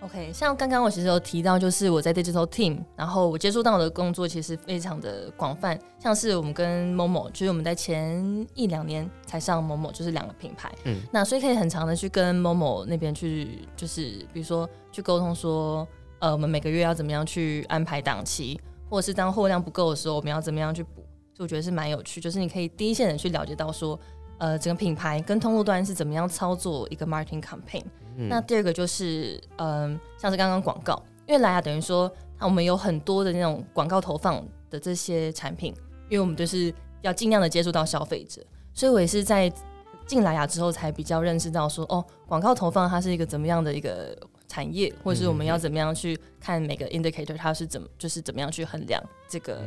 [0.00, 15.86] ？OK，像刚刚我其实有提到，就是我在 Digital Team，然后我接触到的工作其实非常的广泛，像是我们跟 Momo，就是我们在前一两年才上 Momo，就是两个品牌，嗯，那所以可以很长的去跟 Momo 那边去，就是比如说去沟通说，
[16.18, 23.98] 呃，我们每个月要怎么样去安排档期，或者是当货量不够的时候，我们要怎么样去补，就我觉得是蛮有趣，就是你可以第一线的去了解到说，
[24.38, 27.82] 呃，整个品牌跟通路端是怎么样操作一个 marketing campaign。
[28.16, 35.74] 嗯、那第二个就是，嗯、呃，像是刚刚广告，因为莱雅等于说，我们有很多的那种广告投放的这些产品，
[36.08, 39.52] 因为我们就是要尽量的接触到消费者，所以我也是在
[40.06, 44.16] 进莱雅之后才比较认识到说，哦，广告投放它是一个怎么样的一个
[44.48, 49.60] 产业，或者是我们要怎么样去看每个 indicator 它是怎么就是怎么样去衡量这个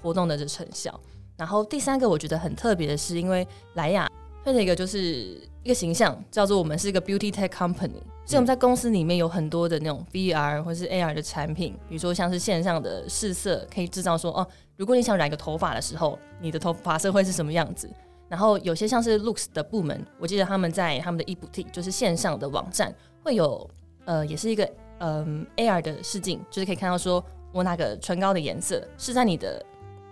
[0.00, 0.98] 活动的这成效。
[1.36, 4.08] 然后第三个我觉得很特别的是，因为莱雅
[4.44, 5.40] 配的一个就是。
[5.64, 14.44] 一个形象叫做我们是一个 beauty tech company，所以我们在公司里面有很多的那种 VR 或是 AR 的产品，比如说像是线上的试色，可以制造说哦，
[14.76, 17.88] 如果你想染一个头发的时候，你的头发色会是什么样子？
[18.28, 22.92] 然后有些像是 looks 的部门，我记得他们在他们的 eBoutique 就是线上的网站
[23.22, 23.70] 会有
[24.04, 24.64] 呃，也是一个
[24.98, 29.64] 嗯、呃、AR 的试镜，就是可以看到说我那个唇膏的颜色是在你的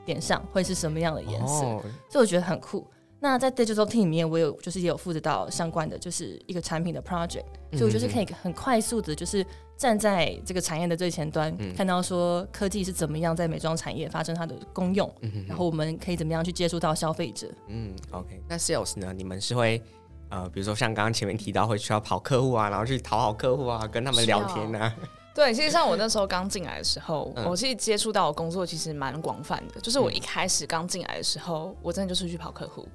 [0.07, 2.87] 脸上会是什么样的颜色，哦、所以我觉得很酷。
[3.23, 9.45] 那在 digital team 里面，我有就是也有负责到相关的，就是一个产品的 project，所以我就是可以很快速的，就是
[9.77, 15.13] 站在这个产业的最前端，嗯、看到说科技是怎么样在美妆产业发生它的功用，
[15.47, 17.47] 然后我们可以怎么样去接触到消费者。
[17.67, 19.13] 嗯，OK，那 sales 呢？
[19.13, 19.83] 你们是会
[20.31, 24.95] 呃，比如说像刚刚前面提到，会需要跑客户啊，然后去讨好客户啊，跟他们聊天啊。
[25.35, 29.81] 对，其实像我那时候刚进来的时候，嗯、我其实接触到的工作其实蛮广泛的。
[29.81, 32.87] 就是我一开始刚进来的时候，我真的就是去跑客户。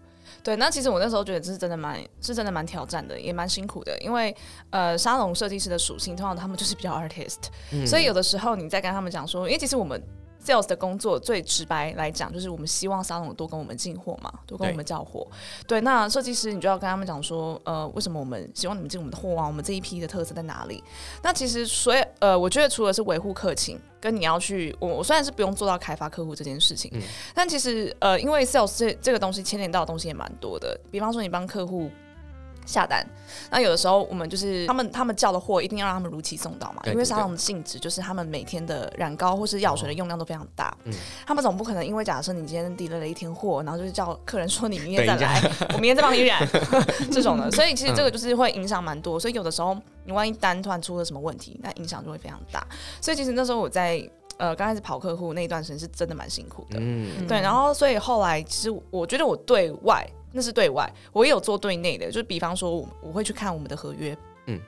[0.44, 4.36] 对，那其实我那时候觉得这是真的蛮，是真的蛮挑战的，也蛮辛苦的，因为
[4.70, 7.38] 呃，沙龙设计师的属性，通常他们就是比较 artist，、
[7.72, 10.02] 嗯、所以有的时候你在跟他们讲说，因为其实我们。
[10.46, 15.26] Sales 的工作最直白来讲，就是我们希望沙龙多跟我们进货嘛，多跟我们交货。
[15.66, 19.48] 对，对，那设计师你就要跟他们讲说，呃，为什么我们希望你们进我们的货啊？
[19.48, 20.84] 我们这一批的特色在哪里？
[21.24, 27.02] 那其实所以呃，我觉得除了是维护客情，跟你要去，我我虽然是不用做到开发客户这件事情，嗯、
[27.34, 31.90] 但其实呃，因为 Sales 这这个东西牵连到的东西也蛮多的，比方说你帮客户。
[32.66, 33.06] 下单，
[33.50, 40.92] 那有的时候我们就是他们他们叫的货一定要让他们如期送到嘛，因为沙龙的性质就是他们每天的染膏或是药水的用量都非常大，哦、
[41.26, 46.48] 他们总不可能因为假设你今天 delay 了一天货，然后就是叫客人说你明天再来， 我明天再帮你染
[47.12, 52.66] 这种的， 所以其实这个就是会影响蛮多，所以有的时候你万一单突然出了什么问题，那影响就会非常大，
[53.02, 60.06] 所以其实那时候我在呃刚开始跑客户那一段时间是真的蛮辛苦的，嗯，对，然后所以后来其实我觉得我对外。
[60.36, 64.16] 那是对外，我也有做对内的，就比方说，我我会去看我们的合约，
[64.48, 64.60] 嗯，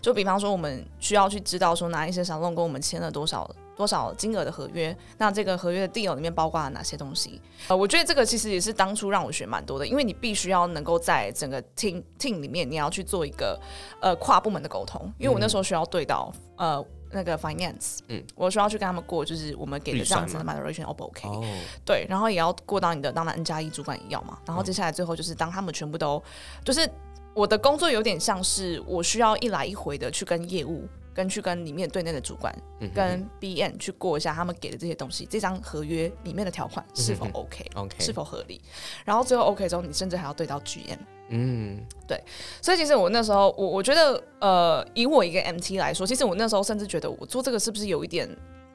[0.00, 7.38] 就比方说，我们需要去知道说哪一些小龙跟我们签了多少多少金额的合约，那这个合约的 deal 里面包括了哪些东西？
[7.68, 13.60] 呃，我觉得这个其实也是当初让我学蛮多的，因为你必须要能够在整个 team team 里面，你要去做一个
[14.00, 16.82] 呃跨部门的沟通，因为我那时候需要对到呃。
[17.14, 21.28] 那个 finance，嗯，我说要去跟他们过，就是我们给的这样子的 moderation，O 不 OK？
[21.28, 21.42] 哦，
[21.84, 26.22] 对，然后也要过到你的当然 N 加一主管也要嘛，然后接下来最后就是当他们全部都，
[26.64, 26.90] 就是
[27.32, 38.60] 我的工作有点像是我需要一来一回的去跟业务，跟去跟里面对内的主管，嗯、跟 B N 去过一下他们给的这些东西，这张合约里面的条款是否 OK？OK？、嗯、是否合理？
[39.04, 40.98] 然后最后 OK 之后，你甚至还要对到 GM。
[41.28, 42.22] 嗯，对，
[42.60, 48.28] 所以其实我那时候，我我觉得，呃，以我一个 MT 来说，其实我那时候甚至觉得，我做这个是不是有一点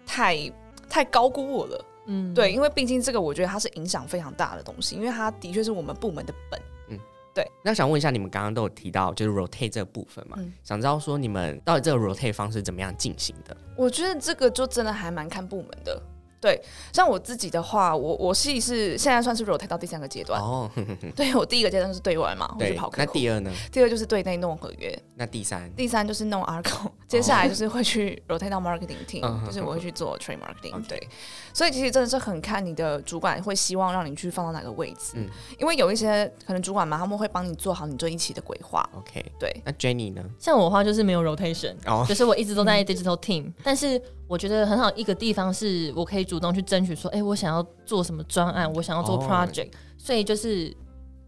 [0.06, 0.52] 太
[0.89, 1.86] 太高估我了？
[2.08, 6.60] 嗯，对，因为毕竟这个，我觉得它是影响非常大的东西，因为它的确是我们部门的本。
[6.89, 7.00] 嗯
[7.32, 10.36] 对，那想问一下，你们刚刚都有提到就是 rotate 这个部分嘛？
[10.39, 13.56] 嗯、想知道说你们到底这个 rotate 方式怎么样进行的？
[13.78, 16.02] 我觉得这个就真的还蛮看部门的。
[16.42, 16.62] 对，
[16.94, 20.70] 像我自己的话，我我系是现在算是 rotate 到第三个阶段哦。
[21.16, 23.06] 对，我第一个阶段是对外嘛，对我就跑客户。
[23.06, 23.52] 那第二呢？
[23.72, 24.98] 第二就是对内弄合约。
[25.16, 25.70] 那第三？
[25.76, 30.82] 第三就是弄 ARKO，接下来就是会去 rotate 到 marketing team，、哦、就是我会去做 trade marketing。
[30.88, 31.08] 对，
[31.54, 35.16] 所以其实真的是很看你的主管会希望让你去放到哪个位置。
[35.16, 35.28] 嗯，
[35.60, 38.90] 因为有一些可能主管嘛，他们会帮你做好你这一期的规划。
[38.96, 39.54] OK，对。
[39.66, 40.24] 那 Jenny 呢？
[40.40, 44.02] 像我的话就是没有 rotation，、哦、就是我一直都在 digital team，、嗯、但是。
[44.30, 49.73] 我觉得很好一个地方是我可以主动去争取说，哎、欸，我想要做什么专案，我想要做 project，、oh.
[49.97, 50.71] 所以就是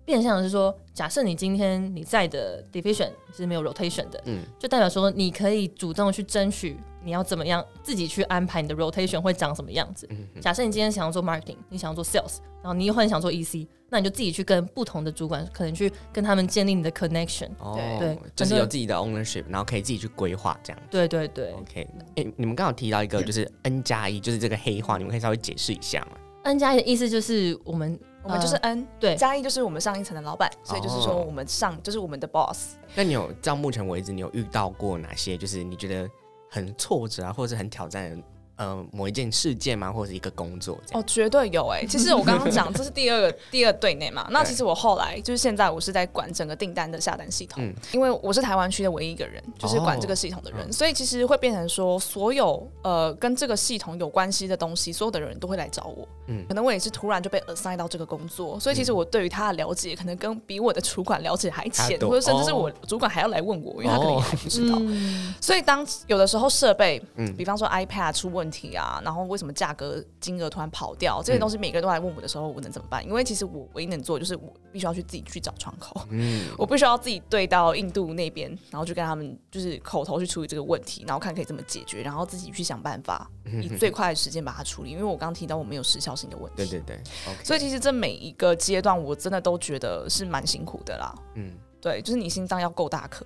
[0.06, 10.08] 变相的是说，假设你今天你在的 division 是没有 rotation 的，嗯，就代表说你可以主动去争取你要怎么样自己去安排你的 rotation 会长什么样子。
[10.12, 13.68] 嗯、假设你今天想要做 marketing，你想要做 sales，然后你又很想做 EC。
[13.94, 17.50] 那你就自己去跟不同的主管，可能去跟他们建立你的 connection。
[17.60, 20.82] 哦，对，就是有自己的 ownership，然后可以自己去规划这样。
[20.90, 21.52] 对对对。
[21.52, 21.86] OK，
[22.16, 32.76] 哎、欸，你们刚好提到一个就是 N 加一，就是这个黑话，你们可以稍微解释一下吗？N 加一的意思就是我们，我们就是 N，、呃、对，加一就是我们上一层的老板，所以就是说我们上就是我们的 boss。
[32.96, 36.10] 那你有到目前为止，你有遇到过哪些就是你觉得
[36.50, 38.24] 很挫折啊，或者是很挑战的？
[38.62, 41.02] 呃，某一件事件吗，或者是一个工作这样？
[41.02, 41.86] 哦，绝对有哎、欸。
[41.90, 44.28] 其实我刚刚讲这是第二个 第二对内嘛。
[44.30, 56.08] 那其实我后来就是现在我是在管整个订单的下单系统，嗯、因为我是台湾区的唯一一个人，就是管这个系统的人，哦、所以其实会变成说，所有呃跟这个系统有关系的东西，所有的人都会来找我。
[56.28, 64.78] 嗯，可能我也是突然就被 assign 到这个工作，所以其实我对于他的了解，可能跟比我的主管了解还浅，或者甚至是我主管还要来问我，因为他可能也还不知道。
[64.78, 71.22] 哦、所以当有的时候设备，嗯，比方说 iPad 出问题啊，然后为什么价格金额突然跑掉？
[71.24, 73.04] 这些东西每个人都来问我的时候，我能怎么办？
[73.06, 84.92] 因为其实我唯一能做的就是我必须要去自己去找窗口， 嗯， 我必须要自己对到印度那边，然后就跟他们就是口头去处理这个问题，然后看可以怎么解决，然后自己去想办法， 以最快的时间把它处理。
[84.92, 87.46] 因为我刚刚提到我没有时效性的问题，对对对，okay.
[87.46, 91.16] 所以其实这每一个阶段我真的都觉得是蛮辛苦的啦。
[91.36, 93.26] 嗯，对，就是你心脏要够大颗，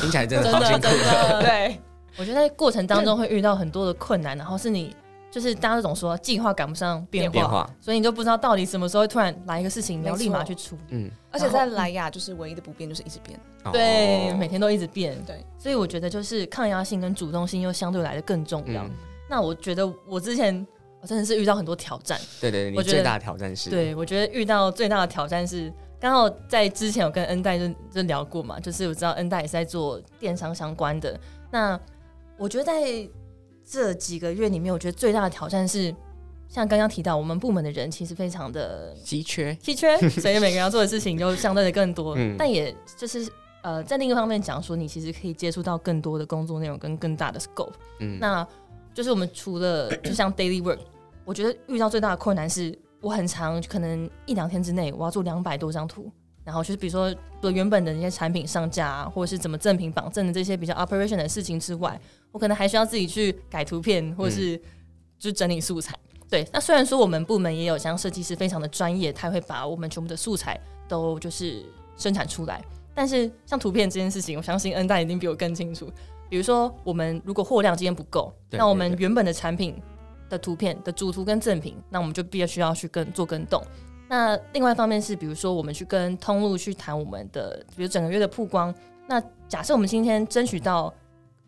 [0.00, 1.42] 听起来真的好辛苦的。
[1.42, 1.80] 对，
[2.16, 4.94] 我觉得在过程当中会遇到很多的困难，然后是你。
[5.32, 10.82] 就是大家都总说计划赶不上变化，变化，所以你就不知道到底什么时候会突然来一个事情，你要立马去处理。
[10.90, 13.40] 嗯，而且在莱雅就是唯一的不变就是一直变，
[13.72, 15.16] 对，每天都一直变。
[15.24, 18.84] 对，所以我觉得就是抗压性跟主动性又相对来的更重要。
[18.84, 18.90] 嗯、
[19.26, 20.54] 那我觉得我之前
[21.00, 22.20] 我真的是遇到很多挑战。
[22.38, 23.70] 对对，对，你最大的挑战是？
[23.70, 31.18] 对，我觉得遇到最大的挑战是，刚好在之前有跟恩代就就聊过嘛，就是我知道恩代也是在做电商相关的。
[31.50, 31.80] 那
[32.42, 33.08] 我觉得在
[33.64, 35.94] 这几个月里面，我觉得最大的挑战是，
[36.48, 42.16] 像刚刚提到，我们部门的人其实非常的稀缺，稀缺，所以每个人要做的事情就相对的更多。
[42.16, 43.30] 嗯，但也就是
[43.62, 47.74] 呃，在另一方面讲说，你其实可以接触到更多的工作内容跟更大的 scope。
[48.00, 48.44] 嗯，那
[48.92, 50.80] 就是我们除了就像 daily work，
[51.24, 56.10] 我觉得遇到最大的困难是，我很长可能一两天之内，我要做两百多张图。
[56.44, 62.00] 然后就是比如说，除了原本的那些产品上架啊，或者是怎么赠品绑赠的这些比较 operation 的事情之外，
[62.32, 64.60] 我可能还需要自己去改图片，或者是
[65.18, 65.94] 就整理素材。
[66.14, 71.64] 嗯、对，那虽然说我们部门也有像设计师非常的专业，他会把我们全部的素材都就是
[71.96, 72.64] 生产出来，
[72.94, 75.90] 但是像图片这件事情，我相信恩大一定比我更清楚。
[76.28, 79.80] 比如说，我们如果货量今天不够，那我们原本的产品
[80.30, 83.62] 的图片的主图跟赠品，那我们就必须要去跟做更动。
[84.08, 88.74] 那另外一方面是，比如说我们去跟通路去谈我们的，比如整个月的曝光。
[89.08, 90.88] 那假设我们今天争取到，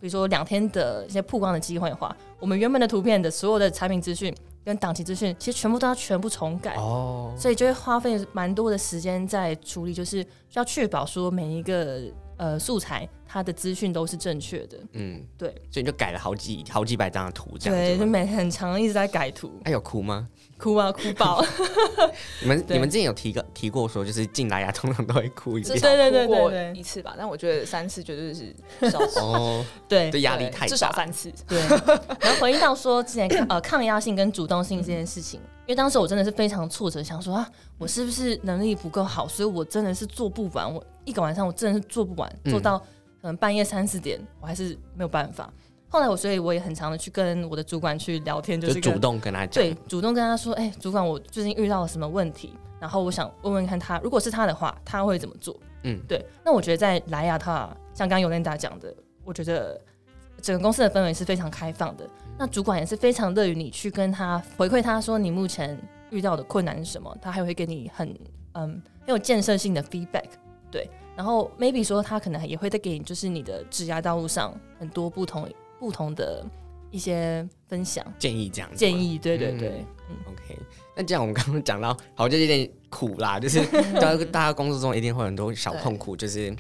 [0.01, 4.35] 比如说两天的一些曝光的机会的话，我们原本的图片的所有的产品资讯
[4.65, 12.03] 跟档期资讯，其实全部都要全部重改哦，所以就会花费蛮多的时间在处理，就是需要确保说每一个
[12.37, 14.79] 呃素材它的资讯都是正确的。
[14.93, 19.61] 嗯，对，所以你就改了好几好几百张的图，这样对，就每很长一直在改图。
[19.65, 20.29] 还有哭吗？
[20.57, 21.45] 哭啊，哭爆！
[22.41, 27.17] 你们你们之前有提过提过说，就是进来呀，通常都会哭一次，对对对对，一次吧。
[27.19, 28.55] 但我觉得三次绝对是
[28.89, 31.33] 少 哦，对，对，压力太大，至少三次。
[31.49, 31.59] 对，
[32.21, 42.81] 然后回应到说之前 呃抗压性跟主动性这件事情，因为当时我真的是非常挫折，想说啊，我是不是能力不够好，所以我真的是做不完，我一个晚上我真的是做不完，做到
[43.25, 45.51] 可能半夜三四点，我还是没有办法。
[45.89, 55.59] 后来我，所以我也很常的去跟我的主管去聊天，就是主动跟他讲，对，主动跟他说，哎、欸，主管，我最近遇到了什么问题，然后我想问问看他，如果是他的话，他会怎么做？
[55.85, 56.23] 嗯，对。
[56.45, 58.95] 那我觉得在莱雅，他像刚刚 Yolanda 讲的，
[59.25, 59.81] 我觉得
[60.43, 62.07] 整个公司的氛围是非常开放的。
[62.37, 68.15] 那主管也是非常乐于你去跟他回馈，他说你目前遇到的困难是什么，他还会给你很
[68.53, 70.27] 嗯很有建设性的 feedback。
[70.71, 75.49] 对，然后 maybe 说他可能也会再给你，就是你的职涯道路上很多不同
[75.79, 76.45] 不同的
[76.91, 80.59] 一些分享建议，这样子建议，对对对，嗯，OK。
[80.97, 83.65] 那这样我们刚刚讲到，好，就有点苦啦，就是
[84.01, 86.51] 大家大家工作中一定会有很多小痛苦，就是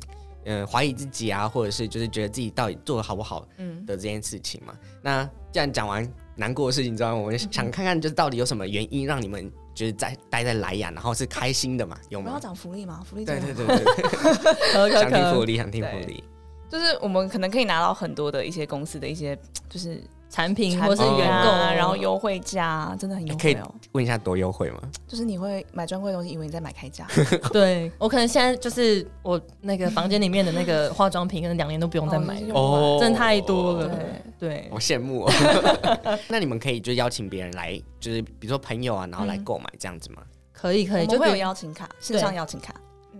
[0.45, 4.75] 嗯呃、怀疑自己啊，或者是就是觉得自己到底做的好不好，嗯的这件事情嘛。
[4.83, 11.99] 嗯、那既然讲完难过的事情之后，我们想看看就是到底有什么原因让你们就是在待在莱雅，然后是开心的嘛？
[12.09, 12.25] 有吗？
[12.27, 13.05] 我们要讲福利吗？
[13.05, 16.23] 福利对对对对， 想听福利，想听福利，
[16.71, 20.03] 就是我们可能可以拿到很多的一些公司的一些就是。
[20.35, 23.39] 产品或是员工啊，然后优惠价真的很优惠哦。
[23.41, 24.81] 可以问一下多优惠吗？
[25.07, 27.07] 就是你会买专柜的东西，以为你在买开价。
[27.53, 33.97] 对，我可能现在就是我那个房间里面的那个化妆品，可能两年都不用再买哦，真的太多了。
[34.37, 35.31] 对，我羡慕。
[36.27, 40.23] 那你们可以就邀请别人来，就是比如说朋友啊，然后来购买这样子吗？
[40.53, 42.75] 可以，可以，就会有邀请卡，线上邀请卡。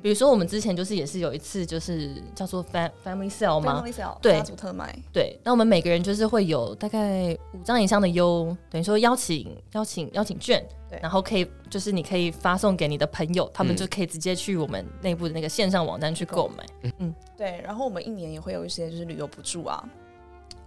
[0.05, 4.95] 比如说，我们之前就是也是有一次，就是叫做 fam family sale 吗？Family sale，对，家族特卖。
[5.11, 16.67] 对，那我们每个人就是会有大概五张以上的优，等于说邀请邀请邀请券，对，然后可以就是你可以发送给你的朋友，他们就可以直接去我们内部的那个线上网站去购买。
[16.83, 19.83] 嗯嗯，对，然后我们一年也会有一些就是旅游补助啊，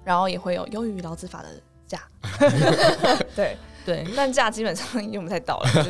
[0.04, 1.50] 然后也会有优于劳资法的
[1.86, 2.02] 价。
[3.38, 3.56] 对。
[3.88, 5.70] 对，但价基本上用不太到了。
[5.74, 5.84] 对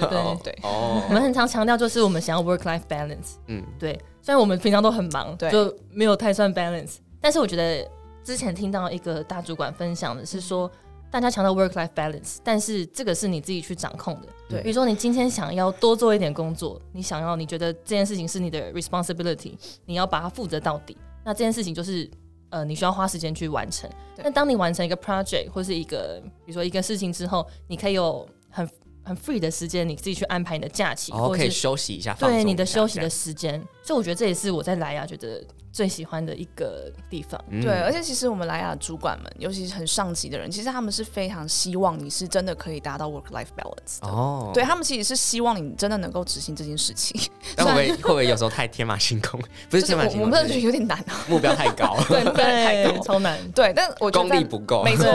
[0.43, 3.37] 对哦，我们很常强调就是我们想要 work life balance。
[3.47, 3.99] 嗯，对。
[4.21, 6.97] 虽然我们平常都很忙，对，就没有太算 balance。
[7.19, 7.89] 但是我觉得
[8.23, 10.69] 之前听到一个大主管分享的是说，
[11.09, 14.27] 大家强调 work life balance，但是这个是你自己去掌控的。
[14.47, 19.53] 对，比如说你今天想要多做一点工作，你想要你觉得这件事情是你的 responsibility，
[19.87, 20.95] 你要把它负责到底。
[21.25, 22.07] 那这件事情就是。
[22.49, 23.89] 呃，你需要花时间去完成。
[24.17, 28.67] 那当你完成一个 project 或是一个，比如说一个事情之后，你可以有很
[29.03, 33.63] 很 free 的时间，你自己去安排你的假期，哦、或者可以休息一下，对你的休息的时间。
[33.87, 35.41] 所以我觉得这也是我在莱雅觉得。
[35.69, 44.07] 最喜欢的一个地方，嗯、对，而且其实我们莱雅主管们，尤其是很上级的人，其实他们是非常希望你是真的可以达到 work life balance 的。
[44.07, 47.21] 哦，对他们其实是希望你真的能够执行这件事情。
[47.55, 49.39] 但会不会会不会有时候太天马行空？
[49.69, 53.37] 不是天马行空，我们觉得有点难啊，目标太高， 对，目标太高，超难。
[53.51, 55.05] 对，但我觉得功力不够，没错。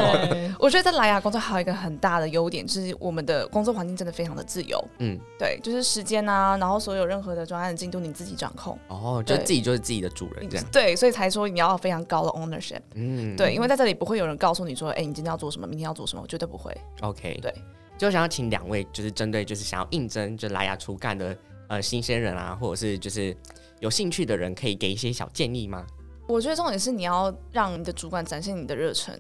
[0.60, 4.80] 我觉得在莱雅工作还有一个很大的优点，就是我们的工作环境真的非常的自由。
[4.98, 8.61] 嗯，对，就是时间啊，然后所有任何的专案的进度你自己掌控。
[8.86, 10.66] 哦，就自己就是自己的主人这样。
[10.70, 11.32] 对，所以才。
[11.32, 16.76] 说你要非常高的 ownership，嗯，对，因为在这里不会有人告诉你说，哎、欸，你今天要做什么，明天要做什么，我绝对不会。
[17.00, 17.50] OK，对，
[17.96, 21.34] 就想要请两位，就是针对就是想要应征就莱雅初干的
[21.68, 23.34] 呃新鲜人啊，或者是就是
[23.80, 25.86] 有兴趣的人，可以给一些小建议吗？
[26.28, 29.18] 我觉得重点是你要让你的主管展现你的热忱。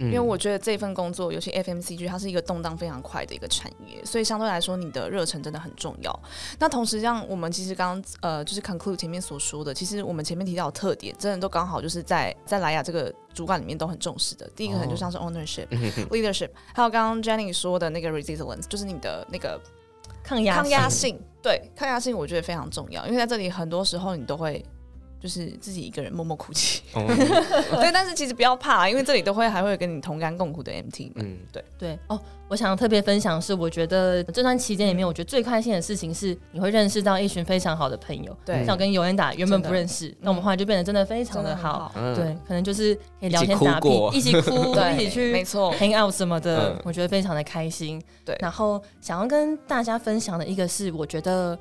[0.00, 6.22] 因为我觉得这份工作，尤其 FMCG，它是一个动荡非常快的一个产业，所以相对来说，你的热忱真的很重要。
[6.58, 14.48] 那同时，像我们其实刚刚呃，就是 conclude 前面所说的，其实我们前面提到的特点，真的都刚好就是在在莱雅这个主管里面都很重视的。
[14.54, 16.12] 第一个可能就像是 ownership、oh.
[16.12, 19.60] leadership，还有刚刚 Jenny 说的那个 resilience，就是你的那个
[20.22, 21.20] 抗压抗压性。
[21.42, 24.64] 对，抗压性我觉得非常重要，因为在这里很多时候你都会。
[25.20, 31.64] 就是自己一个人默默哭泣， 对，但是其实不要怕，因为这里都会还会跟你同甘共苦的 MT 嗯，对。
[31.76, 31.98] 对。
[32.06, 48.36] 哦，我想特别分享是，我觉得这段期间里面，我觉得最开心的事情是你会认识到一群非常好的朋友，对，像我跟尤恩达原本不认识，那我们后来就变得真的非常的好，对，可能就是可以聊天打屁，一起哭， 一起去，没错，hang out 什么的，我觉得非常的开心，对。
[48.40, 51.58] 然后想要跟大家分享的一个是，我觉得。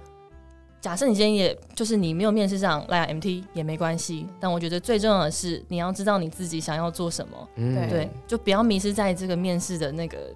[0.80, 10.32] 假设你今天也就是你没有面试上莱雅 MT 也没关系，但我觉得最重要的是你要知道你自己想要做什么，嗯、对，就不要迷失在这个面试的那个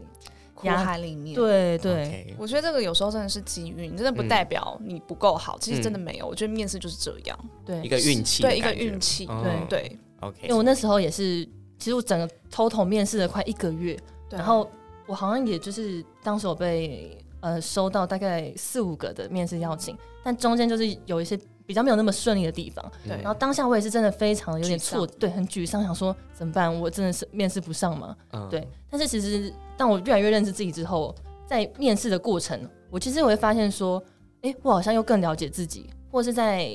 [0.55, 1.35] 苦海里面。
[1.35, 2.33] 对对，Okay.
[2.37, 6.27] 我觉得这个有时候真的是机遇，真的不代表你不够好，嗯、其实真的没有。
[6.27, 9.67] 我觉得面试就是这样，对，一个运气，对，一个运气，对。
[9.69, 9.97] 对。
[10.21, 11.45] OK，因为我那时候也是，
[11.77, 13.97] 其实我整个 total 面试了快一个月，
[14.29, 14.69] 然后
[15.05, 17.17] 我好像也就是当时我被。
[17.41, 22.91] 呃，收到大概四五个的面试邀请，但中间就是有一些比较没有那么顺利的地方。
[23.03, 26.73] 对，然后当下我也是真的非常有点挫，对，很沮丧，想说怎么办？
[26.79, 28.15] 我真的是面试不上吗？
[28.31, 28.67] 嗯、对。
[28.89, 31.13] 但是其实当我越来越认识自己之后，
[31.47, 34.01] 在面试的过程，我其实我会发现说，
[34.41, 36.71] 哎、欸，我好像又更了解自己，或者是在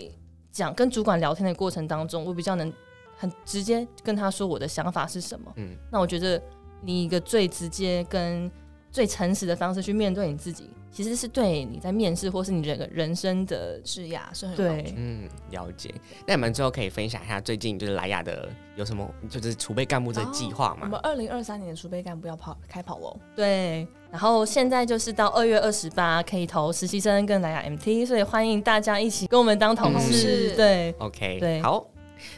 [0.50, 2.72] 讲跟主管聊天的过程当中，我比较能
[3.16, 5.52] 很直接跟他说我的想法是什么。
[5.56, 6.42] 嗯，那我觉得
[6.82, 8.50] 你一个最直接跟
[8.96, 15.92] 最诚实的方式去面对你自己，其实是对你在面试或是你整个人生的职涯是很对，嗯，了解。
[16.26, 20.84] 那你们最后可以分享一下最近就是莱雅的有什么就是储备干部这个计划吗？
[20.84, 23.14] 我们二零二三年的储备干部要跑开跑喽。
[23.34, 30.54] 对，然后现在就是到二月二十八可以投实习生跟莱雅 MT，所以欢迎大家一起跟我们当同事。
[30.54, 31.86] 嗯、对，OK，对，好。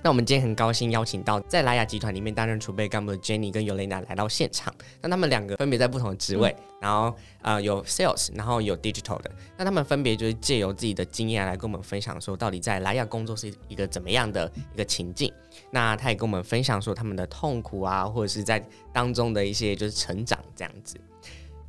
[0.02, 4.74] 那我们今天很高兴邀请到在莱雅集团里面担任储备干部的 Jenny 跟 Yolanda 来到现场。
[5.00, 9.30] 那他们两个分别在不同的职位，嗯、然后呃有 Sales，然后有 Digital 的。
[9.56, 15.32] 那他们分别就是借由自己的经验来跟我们分享说，到底在莱雅工作是一个怎么样的一个情境。
[15.70, 20.96] 那他也跟我们分享说他们的痛苦啊，或者是在当中的一些就是成长这样子。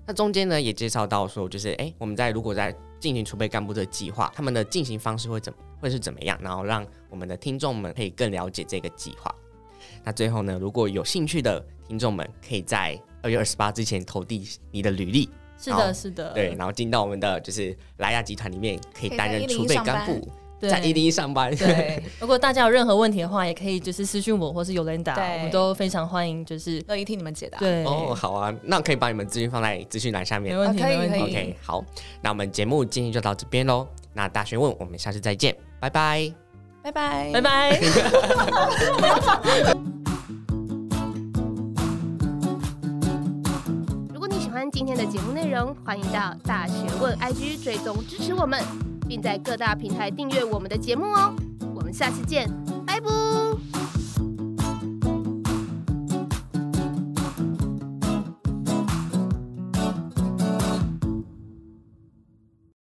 [0.10, 5.60] 那中间呢也介绍到说，就是哎我们在如果在进行储备干部这个计划，他们的进行方式会怎么？
[5.80, 6.36] 会是怎么样？
[6.42, 9.32] 然后让我们的听众们可以更了解这个计划。
[10.04, 15.30] 那最后呢，如果有兴趣的听众们，可以在二月二十八之前投递你的履历。
[15.60, 16.34] 是的，是的。
[16.34, 20.28] 对，然后进到我们的就是莱亚集团里面，可以担任储备干部，
[20.68, 21.56] 在一零一上班。
[21.56, 27.60] 对， 如果大家有任何问题的话，也可以就是私讯我，或是 Yolanda，我们都非常欢迎，就是乐意替你们解答。
[27.60, 30.54] 对，哦，好啊，那可以把你们资讯放在资讯栏下面。
[30.54, 31.20] 没问题，没问题。
[31.20, 31.86] OK，好，
[32.22, 33.88] 那我们节目今天就到这边喽。
[34.14, 36.34] 那大学问，我们下次再见，拜拜。
[36.82, 37.80] 拜拜拜拜。
[44.14, 48.64] 如果你喜欢今天的节目内容，欢迎到大学问 IG 追踪支持我们，
[49.10, 51.34] 并在各大平台订阅我们的节目哦。
[51.74, 52.48] 我们下次见
[52.86, 53.49] 拜拜。